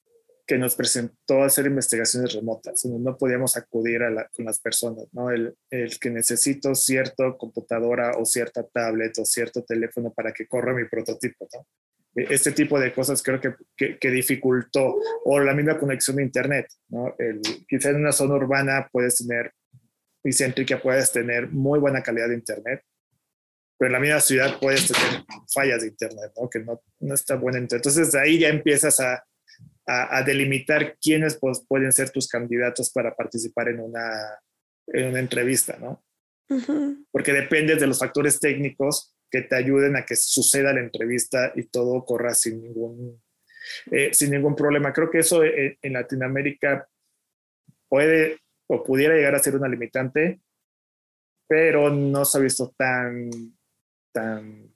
que 0.46 0.58
nos 0.58 0.76
presentó 0.76 1.42
hacer 1.42 1.66
investigaciones 1.66 2.32
remotas, 2.32 2.80
donde 2.82 3.00
no 3.00 3.16
podíamos 3.16 3.56
acudir 3.56 4.02
a 4.02 4.28
con 4.34 4.44
las 4.44 4.60
personas, 4.60 5.06
¿no? 5.12 5.30
El, 5.30 5.56
el, 5.70 5.98
que 5.98 6.08
necesito 6.08 6.74
cierta 6.74 7.36
computadora 7.36 8.12
o 8.16 8.24
cierta 8.24 8.62
tablet 8.62 9.18
o 9.18 9.24
cierto 9.24 9.64
teléfono 9.64 10.12
para 10.12 10.32
que 10.32 10.46
corra 10.46 10.72
mi 10.72 10.84
prototipo, 10.84 11.48
¿no? 11.52 11.66
E, 12.14 12.32
este 12.32 12.52
tipo 12.52 12.78
de 12.78 12.94
cosas 12.94 13.22
creo 13.22 13.40
que, 13.40 13.54
que, 13.76 13.98
que 13.98 14.10
dificultó, 14.10 14.96
o 15.24 15.40
la 15.40 15.52
misma 15.52 15.78
conexión 15.78 16.20
a 16.20 16.22
Internet, 16.22 16.68
¿no? 16.88 17.16
El, 17.18 17.40
quizá 17.68 17.90
en 17.90 17.96
una 17.96 18.12
zona 18.12 18.34
urbana 18.34 18.88
puedes 18.92 19.18
tener, 19.18 19.52
y 20.22 20.32
céntrica 20.32 20.80
puedes 20.80 21.10
tener 21.10 21.50
muy 21.50 21.80
buena 21.80 22.02
calidad 22.02 22.28
de 22.28 22.34
Internet, 22.34 22.82
pero 23.78 23.88
en 23.88 23.92
la 23.92 24.00
misma 24.00 24.20
ciudad 24.20 24.58
puedes 24.60 24.86
tener 24.86 25.24
fallas 25.52 25.82
de 25.82 25.88
Internet, 25.88 26.32
¿no? 26.40 26.48
Que 26.48 26.60
no, 26.60 26.80
no 27.00 27.14
está 27.14 27.34
buena. 27.34 27.58
Entonces, 27.58 28.12
de 28.12 28.20
ahí 28.20 28.38
ya 28.38 28.48
empiezas 28.48 29.00
a 29.00 29.24
a, 29.86 30.22
delimitar 30.22 30.96
quiénes 30.98 31.36
pues, 31.38 31.64
pueden 31.66 31.92
ser 31.92 32.10
tus 32.10 32.28
candidatos 32.28 32.90
para 32.90 33.14
participar 33.14 33.68
en 33.68 33.80
una, 33.80 34.40
en 34.88 35.08
una 35.08 35.20
entrevista, 35.20 35.76
¿no? 35.78 36.04
Porque 37.10 37.32
dependes 37.32 37.80
de 37.80 37.86
los 37.86 37.98
factores 37.98 38.38
técnicos 38.40 39.16
que 39.30 39.42
te 39.42 39.56
ayuden 39.56 39.96
a 39.96 40.04
que 40.04 40.16
suceda 40.16 40.72
la 40.72 40.80
entrevista 40.80 41.52
y 41.54 41.64
todo 41.64 42.04
corra 42.04 42.34
sin 42.34 42.62
ningún, 42.62 43.22
eh, 43.90 44.10
sin 44.12 44.30
ningún 44.30 44.54
problema. 44.54 44.92
Creo 44.92 45.10
que 45.10 45.18
eso 45.18 45.42
eh, 45.44 45.78
en, 45.82 45.92
Latinoamérica 45.92 46.88
puede 47.88 48.38
o 48.68 48.82
pudiera 48.82 49.14
llegar 49.14 49.34
a 49.34 49.40
ser 49.40 49.56
una 49.56 49.68
limitante, 49.68 50.40
pero 51.48 51.90
no 51.90 52.24
se 52.24 52.38
ha 52.38 52.40
visto 52.40 52.74
tan, 52.76 53.30
tan 54.12 54.72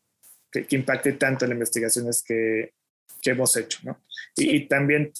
que, 0.50 0.66
que 0.66 0.76
impacte 0.76 1.12
tanto 1.14 1.44
en 1.44 1.50
las 1.50 1.56
investigaciones 1.56 2.22
que, 2.22 2.74
que 3.20 3.30
hemos 3.30 3.56
hecho, 3.56 3.78
¿no? 3.82 4.00
Y, 4.36 4.66
también 4.68 5.12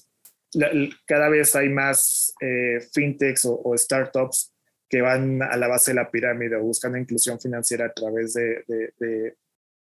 cada 1.07 1.29
vez 1.29 1.55
hay 1.55 1.69
más 1.69 2.33
eh, 2.41 2.81
fintechs 2.93 3.45
o, 3.45 3.77
startups 3.77 4.53
que 4.89 5.01
van 5.01 5.43
a 5.43 5.57
la 5.57 5.69
base 5.69 5.93
de 5.93 5.97
la 5.97 6.11
pirámide 6.11 6.57
o 6.57 6.63
buscan 6.63 6.97
inclusión 6.97 7.41
financiera 7.41 7.87
a 7.87 7.93
través 7.93 8.35
de, 8.35 8.65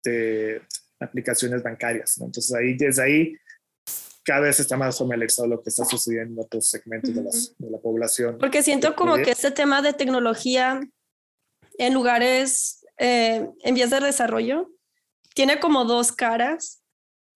de, 0.03 0.63
aplicaciones 1.01 1.63
bancarias. 1.63 2.17
¿no? 2.19 2.27
Entonces 2.27 2.55
ahí, 2.55 2.75
desde 2.77 3.03
ahí, 3.03 3.37
cada 4.25 4.41
vez 4.41 4.59
está 4.61 4.77
más 4.77 4.97
familiarizado 4.97 5.49
lo 5.49 5.63
que 5.63 5.69
está 5.69 5.85
sucediendo 5.85 6.41
en 6.41 6.47
otros 6.47 6.69
segmentos 6.69 7.15
de, 7.15 7.23
de, 7.67 7.71
la 7.71 7.79
población. 7.79 8.39
Porque 8.39 8.63
siento 8.63 8.97
como 8.97 9.17
que 9.17 9.33
este 9.33 9.51
tema 9.51 9.83
de 9.83 9.93
tecnología 9.93 10.81
en 11.79 11.95
lugares 11.95 12.85
eh, 12.99 13.49
en 13.63 13.75
vías 13.75 13.91
de 13.91 14.01
desarrollo 14.01 14.71
tiene 15.35 15.59
como 15.59 15.85
dos 15.85 16.13
caras. 16.13 16.83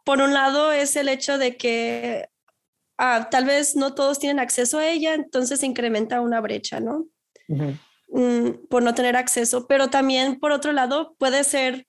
Por 0.09 0.23
un 0.23 0.33
lado 0.33 0.73
es 0.73 0.97
el 0.97 1.07
hecho 1.07 1.37
de 1.37 1.59
que 1.59 2.31
ah, 2.97 3.29
tal 3.31 3.44
vez 3.44 3.77
no 3.77 3.94
todos 3.94 4.18
tienen 4.18 4.38
acceso 4.38 4.79
a 4.79 4.88
ella, 4.88 5.12
entonces 5.12 5.61
se 5.61 5.66
incrementa 5.66 6.23
una 6.23 6.40
brecha, 6.40 6.81
¿no? 6.81 7.09
Mm, 8.09 8.68
por 8.71 8.83
no 8.83 8.94
tener 8.94 9.16
acceso, 9.16 9.66
pero 9.66 9.90
también 9.90 10.40
por 10.40 10.51
otro 10.51 10.73
lado 10.73 11.14
puede 11.18 11.44
ser 11.44 11.87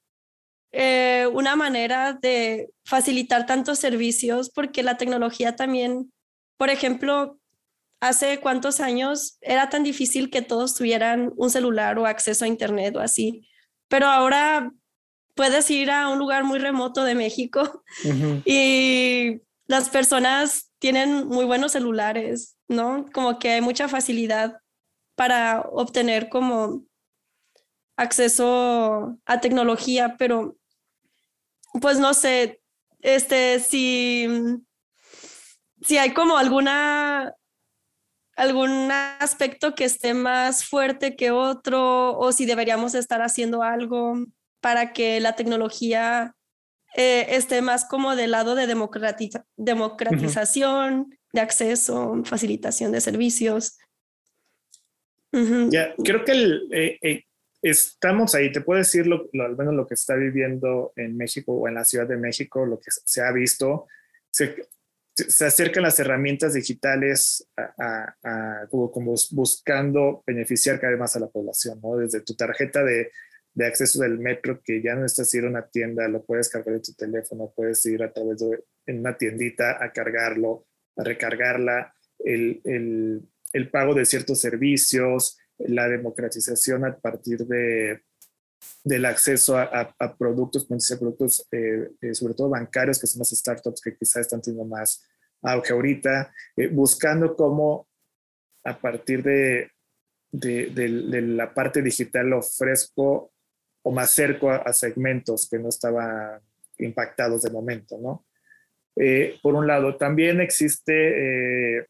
eh, 0.73 1.29
una 1.31 1.55
manera 1.55 2.11
de 2.11 2.69
facilitar 2.83 3.45
tantos 3.45 3.79
servicios 3.79 4.49
porque 4.49 4.83
la 4.83 4.97
tecnología 4.97 5.55
también, 5.55 6.11
por 6.57 6.69
ejemplo, 6.69 7.39
hace 8.01 8.41
cuántos 8.41 8.81
años 8.81 9.37
era 9.39 9.69
tan 9.69 9.83
difícil 9.83 10.29
que 10.29 10.41
todos 10.41 10.75
tuvieran 10.75 11.31
un 11.37 11.49
celular 11.49 11.97
o 11.97 12.05
acceso 12.05 12.43
a 12.43 12.49
internet 12.49 12.97
o 12.97 12.99
así, 12.99 13.47
pero 13.87 14.07
ahora 14.07 14.73
puedes 15.39 15.71
ir 15.71 15.89
a 15.89 16.09
un 16.09 16.19
lugar 16.19 16.43
muy 16.43 16.59
remoto 16.59 17.05
de 17.05 17.15
México 17.15 17.85
y 18.45 19.39
las 19.67 19.87
personas 19.87 20.69
tienen 20.79 21.29
muy 21.29 21.45
buenos 21.45 21.71
celulares, 21.71 22.57
¿no? 22.67 23.05
Como 23.13 23.39
que 23.39 23.51
hay 23.51 23.61
mucha 23.61 23.87
facilidad 23.87 24.59
para 25.15 25.61
obtener 25.61 26.27
como 26.27 26.83
acceso 27.95 29.17
a 29.25 29.39
tecnología, 29.39 30.17
pero 30.19 30.57
pues 31.79 31.99
no 31.99 32.13
sé, 32.13 32.61
este, 32.99 33.61
si, 33.61 34.27
si 35.81 35.97
hay 35.97 36.13
como 36.13 36.35
alguna, 36.37 37.33
algún 38.35 38.91
aspecto 38.91 39.73
que 39.73 39.85
esté 39.85 40.13
más 40.13 40.65
fuerte 40.65 41.15
que 41.15 41.31
otro 41.31 42.17
o 42.19 42.33
si 42.33 42.45
deberíamos 42.45 42.93
estar 42.93 43.21
haciendo 43.21 43.63
algo 43.63 44.17
para 44.61 44.93
que 44.93 45.19
la 45.19 45.35
tecnología 45.35 46.35
eh, 46.95 47.35
esté 47.35 47.61
más 47.61 47.85
como 47.85 48.15
del 48.15 48.31
lado 48.31 48.55
de 48.55 48.65
democratización, 49.57 51.15
de 51.31 51.41
acceso, 51.41 52.21
facilitación 52.25 52.91
de 52.91 53.01
servicios. 53.01 53.77
Ya, 55.31 55.93
creo 56.03 56.25
que 56.25 56.31
el, 56.31 56.67
eh, 56.71 56.97
eh, 57.03 57.25
estamos 57.61 58.33
ahí, 58.33 58.51
te 58.51 58.61
puedo 58.61 58.79
decir 58.79 59.05
lo, 59.05 59.29
al 59.33 59.55
menos 59.55 59.75
lo 59.75 59.85
que 59.85 59.93
está 59.93 60.15
viviendo 60.15 60.91
en 60.95 61.15
México 61.15 61.53
o 61.53 61.67
en 61.67 61.75
la 61.75 61.85
Ciudad 61.85 62.07
de 62.07 62.17
México, 62.17 62.65
lo 62.65 62.79
que 62.79 62.89
se 62.89 63.21
ha 63.21 63.31
visto, 63.31 63.85
se, 64.31 64.55
se 65.13 65.45
acercan 65.45 65.83
las 65.83 65.99
herramientas 65.99 66.55
digitales 66.55 67.47
a, 67.55 68.65
como, 68.71 69.15
buscando 69.31 70.23
beneficiar 70.25 70.79
cada 70.79 70.91
vez 70.91 70.99
más 70.99 71.15
a 71.15 71.19
la 71.19 71.27
población, 71.27 71.79
¿no? 71.83 71.97
Desde 71.97 72.21
tu 72.21 72.35
tarjeta 72.35 72.83
de, 72.83 73.11
de 73.53 73.65
acceso 73.65 74.01
del 74.01 74.19
metro, 74.19 74.61
que 74.63 74.81
ya 74.81 74.95
no 74.95 75.01
necesitas 75.01 75.33
ir 75.33 75.45
a 75.45 75.49
una 75.49 75.67
tienda, 75.67 76.07
lo 76.07 76.23
puedes 76.23 76.49
cargar 76.49 76.75
de 76.75 76.81
tu 76.81 76.93
teléfono, 76.93 77.51
puedes 77.55 77.85
ir 77.85 78.03
a 78.03 78.11
través 78.11 78.39
de 78.39 78.63
en 78.85 78.99
una 78.99 79.17
tiendita 79.17 79.83
a 79.83 79.91
cargarlo, 79.91 80.65
a 80.95 81.03
recargarla, 81.03 81.93
el, 82.19 82.61
el, 82.63 83.21
el 83.53 83.69
pago 83.69 83.93
de 83.93 84.05
ciertos 84.05 84.39
servicios, 84.39 85.37
la 85.57 85.87
democratización 85.87 86.85
a 86.85 86.97
partir 86.97 87.45
de, 87.45 88.01
del 88.83 89.05
acceso 89.05 89.57
a, 89.57 89.95
productos, 90.17 90.67
productos 90.99 91.47
eh, 91.51 91.91
eh, 92.01 92.13
sobre 92.13 92.33
todo 92.33 92.49
bancarios, 92.49 92.99
que 92.99 93.07
son 93.07 93.19
las 93.19 93.29
startups 93.29 93.81
que 93.81 93.95
quizás 93.95 94.21
están 94.21 94.41
teniendo 94.41 94.65
más 94.65 95.05
auge 95.41 95.73
ahorita, 95.73 96.33
eh, 96.55 96.67
buscando 96.67 97.35
cómo 97.35 97.87
a 98.63 98.79
partir 98.79 99.23
de, 99.23 99.71
de, 100.31 101.21
la 101.21 101.53
parte 101.53 101.81
digital 101.81 102.33
ofrezco 102.33 103.31
o 103.89 103.91
más 103.91 104.11
cerco 104.11 104.51
a, 104.51 104.71
segmentos 104.71 105.49
que 105.49 105.57
no 105.57 105.69
estaban 105.69 106.39
impactados 106.77 107.41
de 107.41 107.49
momento, 107.49 107.97
¿no? 107.97 108.23
por 109.41 109.55
un 109.55 109.65
lado, 109.65 109.95
también 109.95 110.41
existe 110.41 111.79
e, 111.79 111.87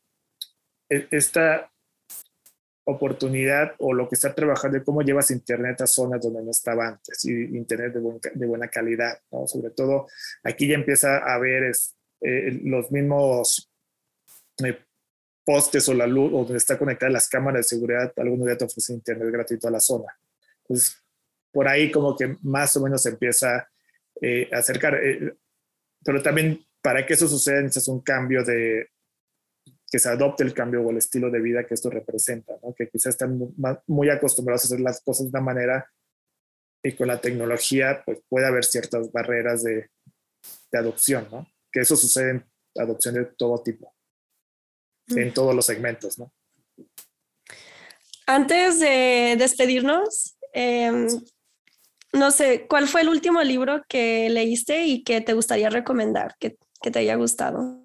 esta 1.12 1.70
oportunidad 2.86 3.74
o 3.80 3.94
lo 3.94 4.08
que 4.08 4.16
está 4.16 4.34
trabajando 4.34 4.78
de 4.78 4.84
cómo 4.86 5.02
llevas 5.02 5.32
internet 5.32 5.82
a 5.82 5.88
zonas 5.88 6.22
donde 6.22 6.42
no 6.42 6.52
estaba 6.52 6.88
antes 6.88 7.26
y 7.26 7.32
internet 7.58 7.94
de, 7.94 8.46
buena 8.48 8.70
calidad, 8.70 9.20
¿no? 9.32 9.46
Sobre 9.46 9.72
todo 9.72 10.08
aquí 10.44 10.68
ya 10.68 10.76
empieza 10.76 11.18
a 11.18 11.36
haber 11.36 11.72
eh, 12.22 12.60
los 12.64 12.90
mismos 12.92 13.70
eh, 14.64 14.80
postes 15.44 15.90
o 15.90 15.94
la 15.94 16.08
luz 16.08 16.32
o 16.34 16.44
donde 16.44 16.58
está 16.58 16.78
conectada 16.78 17.12
las 17.12 17.28
cámaras 17.28 17.66
de 17.66 17.76
seguridad, 17.76 18.14
algunos 18.18 18.48
ya 18.48 18.58
te 18.58 18.66
ofrecen 18.66 18.98
internet 18.98 19.30
gratuito 19.32 19.68
a 19.68 19.72
la 19.72 19.80
zona. 19.80 20.08
Entonces, 20.64 21.04
por 21.52 21.68
ahí 21.68 21.92
como 21.92 22.16
que 22.16 22.38
más 22.42 22.76
o 22.78 22.82
menos 22.82 23.02
se 23.02 23.10
empieza 23.10 23.68
eh, 24.22 24.50
a 24.52 24.58
acercar. 24.58 25.00
pero 26.04 26.22
también 26.22 26.66
para 26.82 27.06
que 27.06 27.14
eso 27.14 27.28
suceda 27.28 27.62
necesitas 27.62 27.88
un 27.88 28.02
cambio 28.02 28.44
de, 28.44 28.90
que 29.92 30.00
se 30.00 30.10
adopte 30.10 30.44
el 30.44 30.54
cambio 30.54 30.82
o 30.82 30.92
el 30.92 30.98
estilo 30.98 31.30
de 31.30 31.42
vida 31.42 31.66
que 31.66 31.74
esto 31.74 31.90
representa, 31.90 32.54
¿no? 32.64 32.74
que 32.74 32.88
quizás 32.88 33.16
están 33.16 33.40
muy 33.88 34.10
acostumbrados 34.10 34.64
a 34.64 34.68
hacer 34.68 34.80
las 34.80 35.02
cosas 35.02 35.26
de 35.26 35.30
una 35.30 35.42
manera 35.42 35.92
y 36.84 36.94
con 36.94 37.08
la 37.08 37.20
tecnología 37.20 38.04
pues 38.06 38.20
puede 38.30 38.48
haber 38.48 38.64
ciertas 38.64 39.12
barreras 39.12 39.64
de, 39.64 39.90
de 40.72 40.78
adopción, 40.78 41.28
¿no? 41.32 41.48
que 41.72 41.82
eso 41.82 41.96
sucede 41.96 42.32
en 42.32 42.46
adopción 42.78 43.16
de 43.16 43.26
todo 43.26 43.62
tipo, 43.64 43.94
en 45.08 45.34
todos 45.34 45.56
los 45.56 45.66
segmentos. 45.66 46.20
¿no? 46.20 46.32
Antes 48.28 48.80
de 48.80 49.36
despedirnos, 49.38 50.38
em, 50.54 51.08
no 52.14 52.32
sé, 52.32 52.66
¿cuál 52.68 52.88
fue 52.88 53.02
el 53.02 53.10
último 53.10 53.42
libro 53.44 53.84
que 53.88 54.30
leíste 54.30 54.86
y 54.86 55.04
que 55.04 55.22
te 55.22 55.34
gustaría 55.34 55.70
recomendar, 55.70 56.36
que, 56.40 56.58
que 56.82 56.92
te 56.92 57.00
haya 57.00 57.16
gustado? 57.16 57.84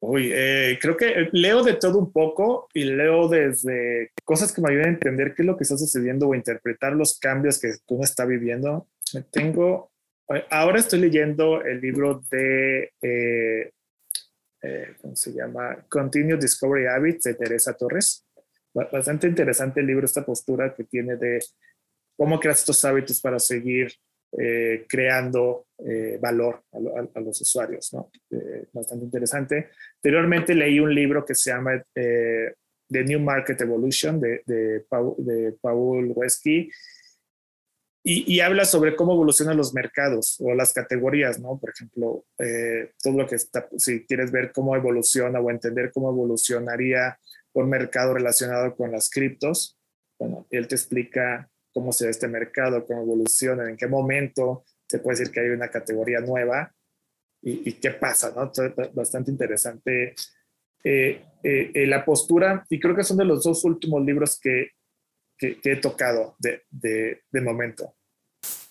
Uy, 0.00 0.30
eh, 0.32 0.78
creo 0.80 0.96
que 0.96 1.28
leo 1.32 1.62
de 1.62 1.74
todo 1.74 1.98
un 1.98 2.12
poco 2.12 2.68
y 2.74 2.84
leo 2.84 3.28
desde 3.28 4.12
cosas 4.24 4.52
que 4.52 4.60
me 4.60 4.70
ayudan 4.70 4.86
a 4.86 4.92
entender 4.92 5.34
qué 5.34 5.42
es 5.42 5.46
lo 5.46 5.56
que 5.56 5.64
está 5.64 5.78
sucediendo 5.78 6.28
o 6.28 6.34
interpretar 6.34 6.92
los 6.92 7.18
cambios 7.18 7.58
que 7.58 7.72
uno 7.88 8.04
está 8.04 8.26
viviendo. 8.26 8.86
Tengo, 9.30 9.90
eh, 10.28 10.44
ahora 10.50 10.78
estoy 10.78 11.00
leyendo 11.00 11.62
el 11.62 11.80
libro 11.80 12.22
de, 12.30 12.92
eh, 13.00 13.72
¿cómo 15.00 15.16
se 15.16 15.32
llama? 15.32 15.86
Continuous 15.88 16.42
Discovery 16.42 16.86
Habits 16.86 17.24
de 17.24 17.34
Teresa 17.34 17.72
Torres. 17.72 18.26
Bastante 18.74 19.26
interesante 19.26 19.80
el 19.80 19.86
libro, 19.86 20.04
esta 20.04 20.26
postura 20.26 20.74
que 20.74 20.84
tiene 20.84 21.16
de 21.16 21.40
cómo 22.16 22.40
creas 22.40 22.60
estos 22.60 22.84
hábitos 22.84 23.20
para 23.20 23.38
seguir 23.38 23.92
eh, 24.38 24.84
creando 24.88 25.68
eh, 25.78 26.18
valor 26.20 26.62
a, 27.14 27.20
los 27.20 27.40
usuarios, 27.40 27.94
¿no? 27.94 28.10
Eh, 28.30 28.66
bastante 28.72 29.04
interesante. 29.04 29.70
Anteriormente 29.96 30.54
leí 30.54 30.78
un 30.78 30.94
libro 30.94 31.24
que 31.24 31.34
se 31.34 31.50
llama 31.50 31.82
The 31.94 32.54
New 32.90 33.20
Market 33.20 33.60
Evolution 33.60 34.20
de, 34.20 34.42
de, 34.44 34.84
Paul, 34.88 35.14
de 35.18 35.52
Paul 35.60 36.12
Wesky 36.14 36.70
y, 38.04 38.38
habla 38.40 38.64
sobre 38.64 38.94
cómo 38.94 39.14
evolucionan 39.14 39.56
los 39.56 39.74
mercados 39.74 40.36
o 40.40 40.54
las 40.54 40.72
categorías, 40.72 41.40
¿no? 41.40 41.58
Por 41.58 41.70
ejemplo, 41.70 42.24
todo 43.02 43.16
lo 43.16 43.26
que 43.26 43.34
está, 43.34 43.68
si 43.78 44.06
quieres 44.06 44.30
ver 44.30 44.52
cómo 44.52 44.76
evoluciona 44.76 45.40
o 45.40 45.50
entender 45.50 45.90
cómo 45.92 46.10
evolucionaría 46.10 47.18
un 47.52 47.68
mercado 47.68 48.14
relacionado 48.14 48.76
con 48.76 48.92
las 48.92 49.10
criptos, 49.10 49.76
bueno, 50.20 50.46
él 50.50 50.68
te 50.68 50.76
explica 50.76 51.50
cómo 51.76 51.92
se 51.92 52.06
ve 52.06 52.10
este 52.10 52.26
mercado, 52.26 52.86
cómo 52.86 53.02
evoluciona, 53.02 53.68
en 53.68 53.76
qué 53.76 53.86
momento 53.86 54.64
se 54.88 54.98
puede 54.98 55.18
decir 55.18 55.30
que 55.30 55.40
hay 55.40 55.48
una 55.48 55.68
categoría 55.68 56.20
nueva 56.20 56.74
y, 57.42 57.70
qué 57.74 57.90
pasa, 57.90 58.32
¿no? 58.34 58.50
bastante 58.94 59.30
interesante 59.30 60.14
eh, 60.82 61.22
eh, 61.42 61.70
eh, 61.74 61.86
la 61.86 62.02
postura, 62.02 62.64
y 62.70 62.80
creo 62.80 62.96
que 62.96 63.04
son 63.04 63.18
de 63.18 63.26
los 63.26 63.44
dos 63.44 63.62
últimos 63.64 64.02
libros 64.02 64.40
que, 64.40 64.70
que, 65.36 65.60
he 65.62 65.76
tocado 65.76 66.34
de, 66.38 66.62
de, 66.70 67.24
de, 67.30 67.40
momento. 67.42 67.94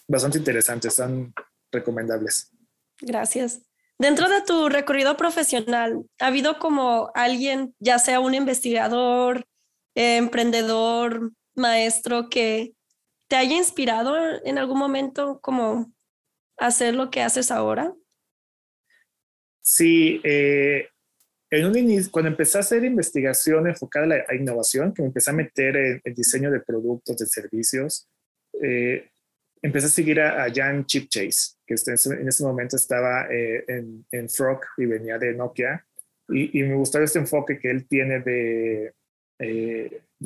Bastante 0.08 0.40
interesantes, 0.40 0.92
están 0.92 1.32
recomendables. 1.72 2.52
Gracias. 3.00 3.62
Dentro 4.00 4.28
de 4.30 4.42
tu 4.42 4.68
recorrido 4.68 5.16
profesional, 5.16 6.04
¿ha 6.20 6.28
habido 6.28 6.58
como 6.58 7.12
alguien, 7.14 7.76
ya 7.78 8.00
sea 8.00 8.20
un 8.20 8.34
investigador, 8.34 9.46
emprendedor, 9.94 11.32
maestro, 11.54 12.30
que 12.30 12.74
te 13.28 13.36
haya 13.36 13.56
inspirado 13.56 14.16
en 14.44 14.58
algún 14.58 14.78
momento 14.78 15.40
como 15.42 15.92
hacer 16.58 16.96
lo 16.96 17.10
que 17.10 17.22
haces 17.22 17.52
ahora? 17.52 17.94
Sí, 19.62 20.22
eh, 20.24 20.88
en 21.50 21.66
un 21.66 21.78
inicio, 21.78 22.12
cuando 22.12 22.30
empecé 22.30 22.58
a 22.58 22.62
hacer 22.62 22.84
investigación 22.84 23.68
enfocada 23.68 24.06
a 24.06 24.08
la 24.08 24.36
innovación, 24.36 24.94
que 24.94 25.02
me 25.02 25.08
empecé 25.08 25.32
a 25.32 25.34
meter 25.34 25.76
en 25.76 26.02
el 26.04 26.14
diseño 26.14 26.52
de 26.52 26.60
productos, 26.60 27.18
de 27.18 27.26
servicios, 27.26 28.08
eh, 28.62 29.10
empecé 29.62 29.88
a 29.88 29.90
seguir 29.90 30.22
a, 30.22 30.48
Jan 30.54 30.86
Chipchase, 30.86 31.56
que 31.66 31.76
en 31.76 32.28
ese 32.28 32.44
momento 32.44 32.76
estaba 32.76 33.28
eh, 33.32 33.64
en, 33.68 34.06
en, 34.12 34.30
Frog 34.30 34.62
y 34.78 34.86
venía 34.86 35.18
de 35.18 35.34
Nokia, 35.34 35.86
y, 36.30 36.60
y, 36.60 36.64
me 36.64 36.76
gustaba 36.76 37.06
este 37.06 37.20
enfoque 37.20 37.60
que 37.60 37.70
él 37.70 37.88
tiene 37.88 38.20
de, 38.20 38.94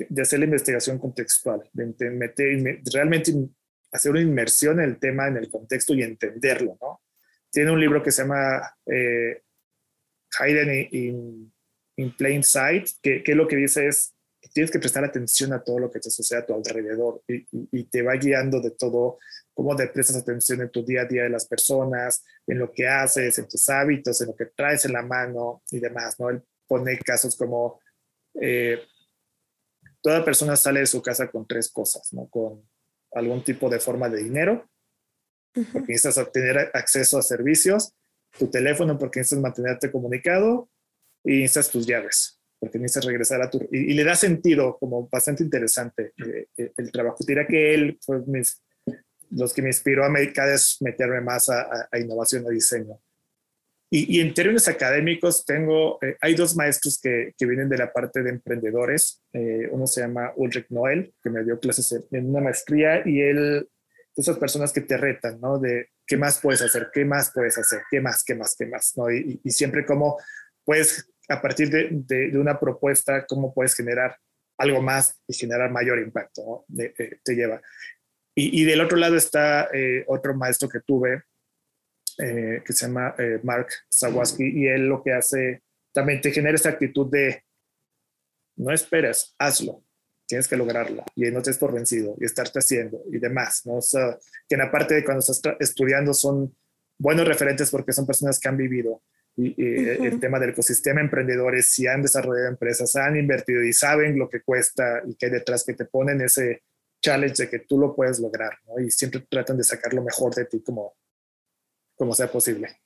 de, 0.08 0.22
hacer 0.22 0.40
la 0.40 0.46
investigación 0.46 0.98
contextual, 0.98 1.62
de 1.74 2.10
meter, 2.12 2.82
realmente 2.94 3.34
hacer 3.92 4.12
una 4.12 4.22
inmersión 4.22 4.80
en 4.80 4.90
el 4.90 5.00
tema, 5.00 5.28
en 5.28 5.38
el 5.38 5.50
contexto 5.50 5.94
y 5.94 6.04
entenderlo, 6.04 6.78
¿no? 6.82 7.02
Tiene 7.52 7.72
un 7.72 7.80
libro 7.80 8.04
que 8.04 8.12
se 8.12 8.22
llama 8.22 8.62
eh, 8.86 9.42
Hidden 10.40 10.88
in, 10.92 11.54
in, 11.96 12.16
Plain 12.16 12.44
Sight, 12.44 12.90
que, 13.02 13.24
lo 13.34 13.48
que 13.48 13.56
dice 13.56 13.88
es 13.88 14.14
que 14.40 14.50
tienes 14.50 14.72
que 14.72 14.80
prestar 14.80 15.04
atención 15.04 15.52
a 15.54 15.64
todo 15.64 15.80
lo 15.80 15.92
que 15.92 16.00
te 16.00 16.12
sucede 16.12 16.40
a 16.40 16.46
tu 16.46 16.54
alrededor 16.54 17.24
y, 17.28 17.48
y, 17.52 17.84
te 17.86 18.04
va 18.04 18.14
guiando 18.14 18.62
de 18.62 18.72
todo, 18.72 19.18
cómo 19.54 19.76
te 19.76 19.88
prestas 19.88 20.18
atención 20.18 20.62
en 20.62 20.70
tu 20.70 20.86
día 20.86 21.02
a 21.02 21.06
día 21.06 21.24
de 21.24 21.30
las 21.30 21.48
personas, 21.48 22.24
en 22.46 22.60
lo 22.60 22.72
que 22.72 22.88
haces, 22.88 23.40
en 23.40 23.48
tus 23.48 23.68
hábitos, 23.70 24.22
en 24.22 24.28
lo 24.28 24.36
que 24.36 24.46
traes 24.46 24.86
en 24.86 24.94
la 24.94 25.02
mano 25.02 25.64
y 25.72 25.80
demás, 25.80 26.20
¿no? 26.20 26.30
Él 26.30 26.44
pone 26.68 26.98
casos 27.00 27.36
como 27.36 27.82
eh, 28.40 28.80
toda 30.02 30.24
persona 30.24 30.56
sale 30.56 30.82
de 30.82 30.86
su 30.86 31.02
casa 31.02 31.30
con 31.30 31.48
tres 31.48 31.70
cosas, 31.72 32.14
¿no? 32.14 32.28
Con 32.28 32.68
algún 33.12 33.44
tipo 33.44 33.70
de 33.70 33.80
forma 33.80 34.10
de 34.10 34.24
dinero, 34.24 34.70
porque 35.54 35.94
necesitas 35.94 36.32
tener 36.32 36.72
acceso 36.74 37.18
a 37.18 37.22
servicios, 37.22 37.94
tu 38.38 38.50
teléfono 38.50 38.98
porque 38.98 39.20
necesitas 39.20 39.42
mantenerte 39.42 39.92
comunicado 39.92 40.70
y 41.24 41.42
necesitas 41.42 41.72
tus 41.72 41.88
llaves, 41.88 42.40
porque 42.60 42.78
necesitas 42.78 43.06
regresar 43.06 43.42
a 43.42 43.50
tu... 43.50 43.68
Y, 43.72 43.94
le 43.94 44.04
da 44.04 44.16
sentido, 44.16 44.78
como 44.78 45.08
bastante 45.10 45.44
interesante 45.44 46.14
eh, 46.18 46.48
eh, 46.56 46.72
el 46.78 46.92
trabajo. 46.92 47.18
Diría 47.26 47.48
que 47.48 47.74
él 47.74 47.98
fue 48.02 48.22
mis, 48.28 48.62
los 49.32 49.54
que 49.54 49.62
me 49.62 49.70
inspiró 49.70 50.06
a 50.06 50.14
cada 50.34 50.52
vez 50.52 50.78
meterme 50.82 51.22
más 51.22 51.50
a, 51.50 51.88
a 51.92 52.00
innovación 52.00 52.46
y 52.50 52.56
diseño. 52.56 53.00
Y, 53.92 54.20
en 54.20 54.36
términos 54.36 54.68
académicos, 54.68 55.46
tengo, 55.46 55.98
eh, 56.04 56.16
hay 56.22 56.36
dos 56.36 56.56
maestros 56.56 57.00
que, 57.02 57.34
vienen 57.40 57.70
de 57.70 57.78
la 57.78 57.92
parte 57.92 58.22
de 58.22 58.30
emprendedores. 58.30 59.24
Eh, 59.34 59.68
uno 59.72 59.88
se 59.88 60.02
llama 60.02 60.32
Ulrich 60.36 60.68
Noel, 60.70 61.12
que 61.24 61.32
me 61.32 61.44
dio 61.44 61.60
clases 61.60 62.00
en 62.12 62.30
una 62.30 62.40
maestría, 62.40 63.02
y 63.04 63.20
él, 63.22 63.68
esas 64.16 64.38
personas 64.38 64.72
que 64.72 64.82
te 64.82 64.96
retan, 64.96 65.42
¿no? 65.42 65.58
De 65.58 65.88
qué 66.06 66.18
más 66.18 66.40
puedes 66.40 66.62
hacer, 66.62 66.90
qué 66.94 67.04
más 67.04 67.32
puedes 67.34 67.58
hacer, 67.58 67.82
qué 67.90 68.00
más, 68.00 68.24
qué 68.24 68.36
más, 68.36 68.56
qué 68.56 68.68
más, 68.68 68.94
¿no? 68.96 69.10
Y, 69.10 69.42
siempre 69.46 69.84
como 69.84 70.20
puedes, 70.64 71.10
a 71.28 71.42
partir 71.42 71.72
de, 71.72 71.90
de, 71.92 72.38
una 72.38 72.60
propuesta, 72.60 73.26
cómo 73.26 73.52
puedes 73.56 73.74
generar 73.74 74.16
algo 74.60 74.84
más 74.84 75.20
y 75.28 75.34
generar 75.34 75.72
mayor 75.72 75.98
impacto, 75.98 76.66
¿no? 76.70 76.84
Eh, 76.84 77.18
te 77.24 77.34
lleva. 77.34 77.60
Y, 78.36 78.64
del 78.66 78.82
otro 78.82 78.98
lado 78.98 79.18
está 79.18 79.68
otro 80.08 80.34
maestro 80.34 80.70
que 80.70 80.80
tuve, 80.80 81.24
eh, 82.20 82.62
que 82.66 82.74
se 82.74 82.86
llama 82.86 83.16
eh, 83.18 83.40
Mark 83.44 83.68
Sawaski, 83.88 84.44
y 84.44 84.68
él 84.68 84.88
lo 84.88 85.02
que 85.02 85.14
hace 85.14 85.64
también 85.94 86.22
te 86.22 86.32
genera 86.32 86.56
esa 86.56 86.70
actitud 86.70 87.10
de 87.10 87.44
no 88.58 88.74
esperes, 88.74 89.36
hazlo, 89.40 89.84
tienes 90.28 90.48
que 90.48 90.58
lograrlo 90.58 91.04
y 91.16 91.32
no 91.32 91.42
te 91.42 91.52
es 91.52 91.58
por 91.58 91.74
vencido 91.74 92.16
y 92.20 92.26
estarte 92.26 92.60
haciendo 92.60 93.02
y 93.12 93.18
demás, 93.20 93.62
¿no? 93.66 93.76
O 93.76 93.82
sea, 93.82 94.18
que 94.48 94.56
en 94.56 94.60
la 94.60 94.72
parte 94.72 94.94
de 94.96 95.04
cuando 95.04 95.20
estás 95.22 95.42
estudiando 95.60 96.14
son 96.14 96.56
buenos 96.98 97.28
referentes 97.28 97.72
porque 97.72 97.94
son 97.94 98.06
personas 98.06 98.40
que 98.40 98.48
han 98.50 98.58
vivido 98.58 99.02
y, 99.36 99.56
el 100.06 100.20
tema 100.20 100.40
del 100.40 100.50
ecosistema 100.50 101.00
emprendedores, 101.00 101.72
si 101.72 101.88
han 101.88 102.02
desarrollado 102.02 102.50
empresas, 102.50 102.96
han 102.98 103.16
invertido 103.16 103.64
y 103.64 103.72
saben 103.72 104.20
lo 104.20 104.30
que 104.30 104.42
cuesta 104.42 105.02
y 105.08 105.16
que 105.16 105.28
hay 105.28 105.32
detrás 105.32 105.64
que 105.64 105.74
te 105.74 105.86
ponen 105.86 106.22
ese 106.22 106.64
challenge 107.02 107.44
de 107.44 107.50
que 107.50 107.60
tú 107.60 107.80
lo 107.80 107.96
puedes 107.96 108.20
lograr, 108.20 108.58
¿no? 108.68 108.80
Y 108.84 108.92
siempre 108.92 109.26
tratan 109.30 109.58
de 109.58 109.64
sacar 109.64 109.94
lo 109.94 110.04
mejor 110.04 110.36
de 110.36 110.46
ti 110.46 110.62
como, 110.62 110.96
como 112.00 112.16
sea 112.16 112.32
posible. 112.32 112.80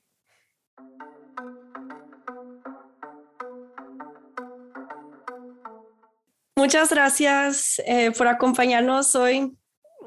Muchas 6.55 6.89
gracias 6.89 7.79
eh, 7.85 8.11
por 8.17 8.27
acompañarnos 8.27 9.15
hoy. 9.15 9.55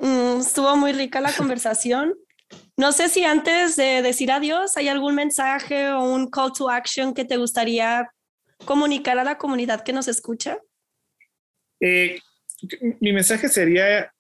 Mm, 0.00 0.40
estuvo 0.40 0.76
muy 0.76 0.92
rica 0.92 1.20
la 1.20 1.32
conversación. 1.36 2.14
No 2.76 2.90
sé 2.90 3.08
si 3.08 3.24
antes 3.24 3.76
de 3.76 4.02
decir 4.02 4.32
adiós 4.32 4.76
hay 4.76 4.88
algún 4.88 5.14
mensaje 5.14 5.90
o 5.90 6.02
un 6.02 6.28
call 6.28 6.52
to 6.52 6.68
action 6.68 7.14
que 7.14 7.24
te 7.24 7.36
gustaría 7.36 8.10
comunicar 8.64 9.18
a 9.18 9.24
la 9.24 9.38
comunidad 9.38 9.84
que 9.84 9.92
nos 9.92 10.08
escucha. 10.08 10.58
Eh, 11.80 12.18
mi 13.00 13.12
mensaje 13.12 13.48
sería 13.48 14.12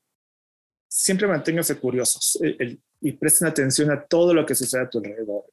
siempre 0.88 1.26
manténganse 1.26 1.76
curiosos. 1.76 2.38
el, 2.40 2.80
y 3.00 3.12
presten 3.12 3.48
atención 3.48 3.90
a 3.90 4.02
todo 4.02 4.34
lo 4.34 4.44
que 4.44 4.54
sucede 4.54 4.82
a 4.82 4.90
tu 4.90 4.98
alrededor. 4.98 5.44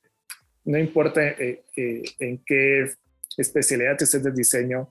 No 0.65 0.77
importa 0.77 1.21
eh, 1.21 1.63
eh, 1.75 2.03
en 2.19 2.41
qué 2.45 2.89
especialidad 3.37 4.01
estés 4.01 4.23
de 4.23 4.31
diseño, 4.31 4.89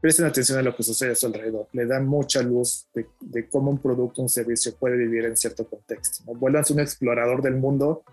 presten 0.00 0.26
atención 0.26 0.58
a 0.58 0.62
lo 0.62 0.76
que 0.76 0.82
sucede 0.82 1.12
a 1.12 1.14
su 1.14 1.26
alrededor. 1.26 1.68
Le 1.72 1.86
da 1.86 1.98
mucha 2.00 2.42
luz 2.42 2.86
de, 2.94 3.48
cómo 3.48 3.70
un 3.70 3.78
producto, 3.78 4.22
un 4.22 4.28
servicio 4.28 4.74
puede 4.76 4.96
vivir 4.96 5.24
en 5.24 5.36
cierto 5.36 5.68
contexto. 5.68 6.24
¿no? 6.26 6.38
Vuelvan 6.38 6.64
un 6.70 6.80
explorador 6.80 7.42
del 7.42 7.56
mundo, 7.56 8.04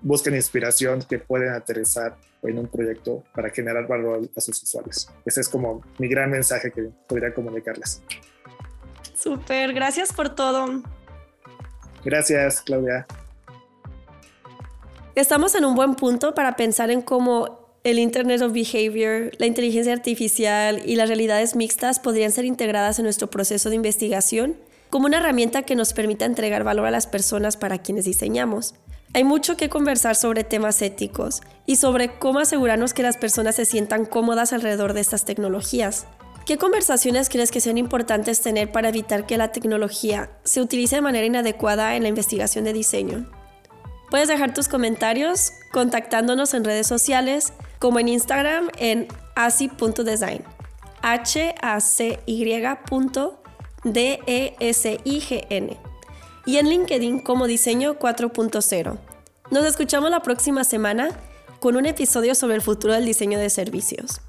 busquen 0.00 0.34
inspiración 0.34 1.02
que 1.02 1.18
pueden 1.18 1.50
aterrizar 1.50 2.16
en 2.42 2.58
un 2.58 2.68
proyecto 2.68 3.24
para 3.34 3.50
generar 3.50 3.86
valor 3.86 4.28
a 4.36 4.40
sus 4.40 4.62
usuarios. 4.62 5.08
Ese 5.24 5.40
es 5.40 5.48
como 5.48 5.82
mi 5.98 6.08
gran 6.08 6.30
mensaje 6.30 6.70
que 6.70 6.90
podría 7.08 7.32
comunicarles. 7.34 8.02
Súper, 9.14 9.72
gracias 9.72 10.12
por 10.12 10.34
todo. 10.34 10.82
Gracias, 12.04 12.62
Claudia. 12.62 13.06
Estamos 15.14 15.54
en 15.54 15.64
un 15.64 15.74
buen 15.74 15.94
punto 15.94 16.34
para 16.34 16.56
pensar 16.56 16.90
en 16.90 17.02
cómo 17.02 17.62
el 17.84 17.98
Internet 17.98 18.42
of 18.42 18.52
Behavior, 18.52 19.32
la 19.38 19.46
inteligencia 19.46 19.92
artificial 19.92 20.82
y 20.84 20.96
las 20.96 21.08
realidades 21.08 21.56
mixtas 21.56 22.00
podrían 22.00 22.32
ser 22.32 22.44
integradas 22.44 22.98
en 22.98 23.04
nuestro 23.04 23.28
proceso 23.28 23.68
de 23.68 23.76
investigación 23.76 24.56
como 24.88 25.06
una 25.06 25.18
herramienta 25.18 25.62
que 25.62 25.74
nos 25.74 25.92
permita 25.92 26.24
entregar 26.24 26.64
valor 26.64 26.86
a 26.86 26.90
las 26.90 27.06
personas 27.06 27.56
para 27.56 27.78
quienes 27.78 28.04
diseñamos. 28.04 28.74
Hay 29.14 29.24
mucho 29.24 29.56
que 29.56 29.68
conversar 29.68 30.16
sobre 30.16 30.44
temas 30.44 30.80
éticos 30.80 31.42
y 31.66 31.76
sobre 31.76 32.18
cómo 32.18 32.38
asegurarnos 32.38 32.94
que 32.94 33.02
las 33.02 33.16
personas 33.16 33.56
se 33.56 33.64
sientan 33.64 34.06
cómodas 34.06 34.52
alrededor 34.52 34.92
de 34.92 35.00
estas 35.00 35.24
tecnologías. 35.24 36.06
¿Qué 36.44 36.58
conversaciones 36.58 37.28
crees 37.28 37.52
que 37.52 37.60
sean 37.60 37.78
importantes 37.78 38.40
tener 38.40 38.72
para 38.72 38.88
evitar 38.88 39.26
que 39.26 39.36
la 39.36 39.52
tecnología 39.52 40.30
se 40.42 40.60
utilice 40.60 40.96
de 40.96 41.02
manera 41.02 41.24
inadecuada 41.24 41.94
en 41.94 42.02
la 42.02 42.08
investigación 42.08 42.64
de 42.64 42.72
diseño? 42.72 43.30
Puedes 44.10 44.26
dejar 44.26 44.52
tus 44.52 44.66
comentarios 44.66 45.52
contactándonos 45.72 46.52
en 46.54 46.64
redes 46.64 46.88
sociales 46.88 47.52
como 47.78 48.00
en 48.00 48.08
Instagram 48.08 48.70
en 48.78 49.06
asi.design. 49.36 50.42
h 51.00 51.54
a 51.62 51.80
c 51.80 52.18
d 53.84 54.20
e 54.26 54.54
s 54.60 55.00
i 55.04 55.20
g 55.20 55.46
n 55.48 55.76
y 56.44 56.56
en 56.56 56.68
LinkedIn 56.68 57.20
como 57.20 57.46
Diseño 57.46 57.98
4.0. 57.98 58.98
Nos 59.50 59.64
escuchamos 59.64 60.10
la 60.10 60.20
próxima 60.20 60.64
semana 60.64 61.10
con 61.60 61.76
un 61.76 61.86
episodio 61.86 62.34
sobre 62.34 62.56
el 62.56 62.62
futuro 62.62 62.94
del 62.94 63.04
diseño 63.04 63.38
de 63.38 63.48
servicios. 63.48 64.20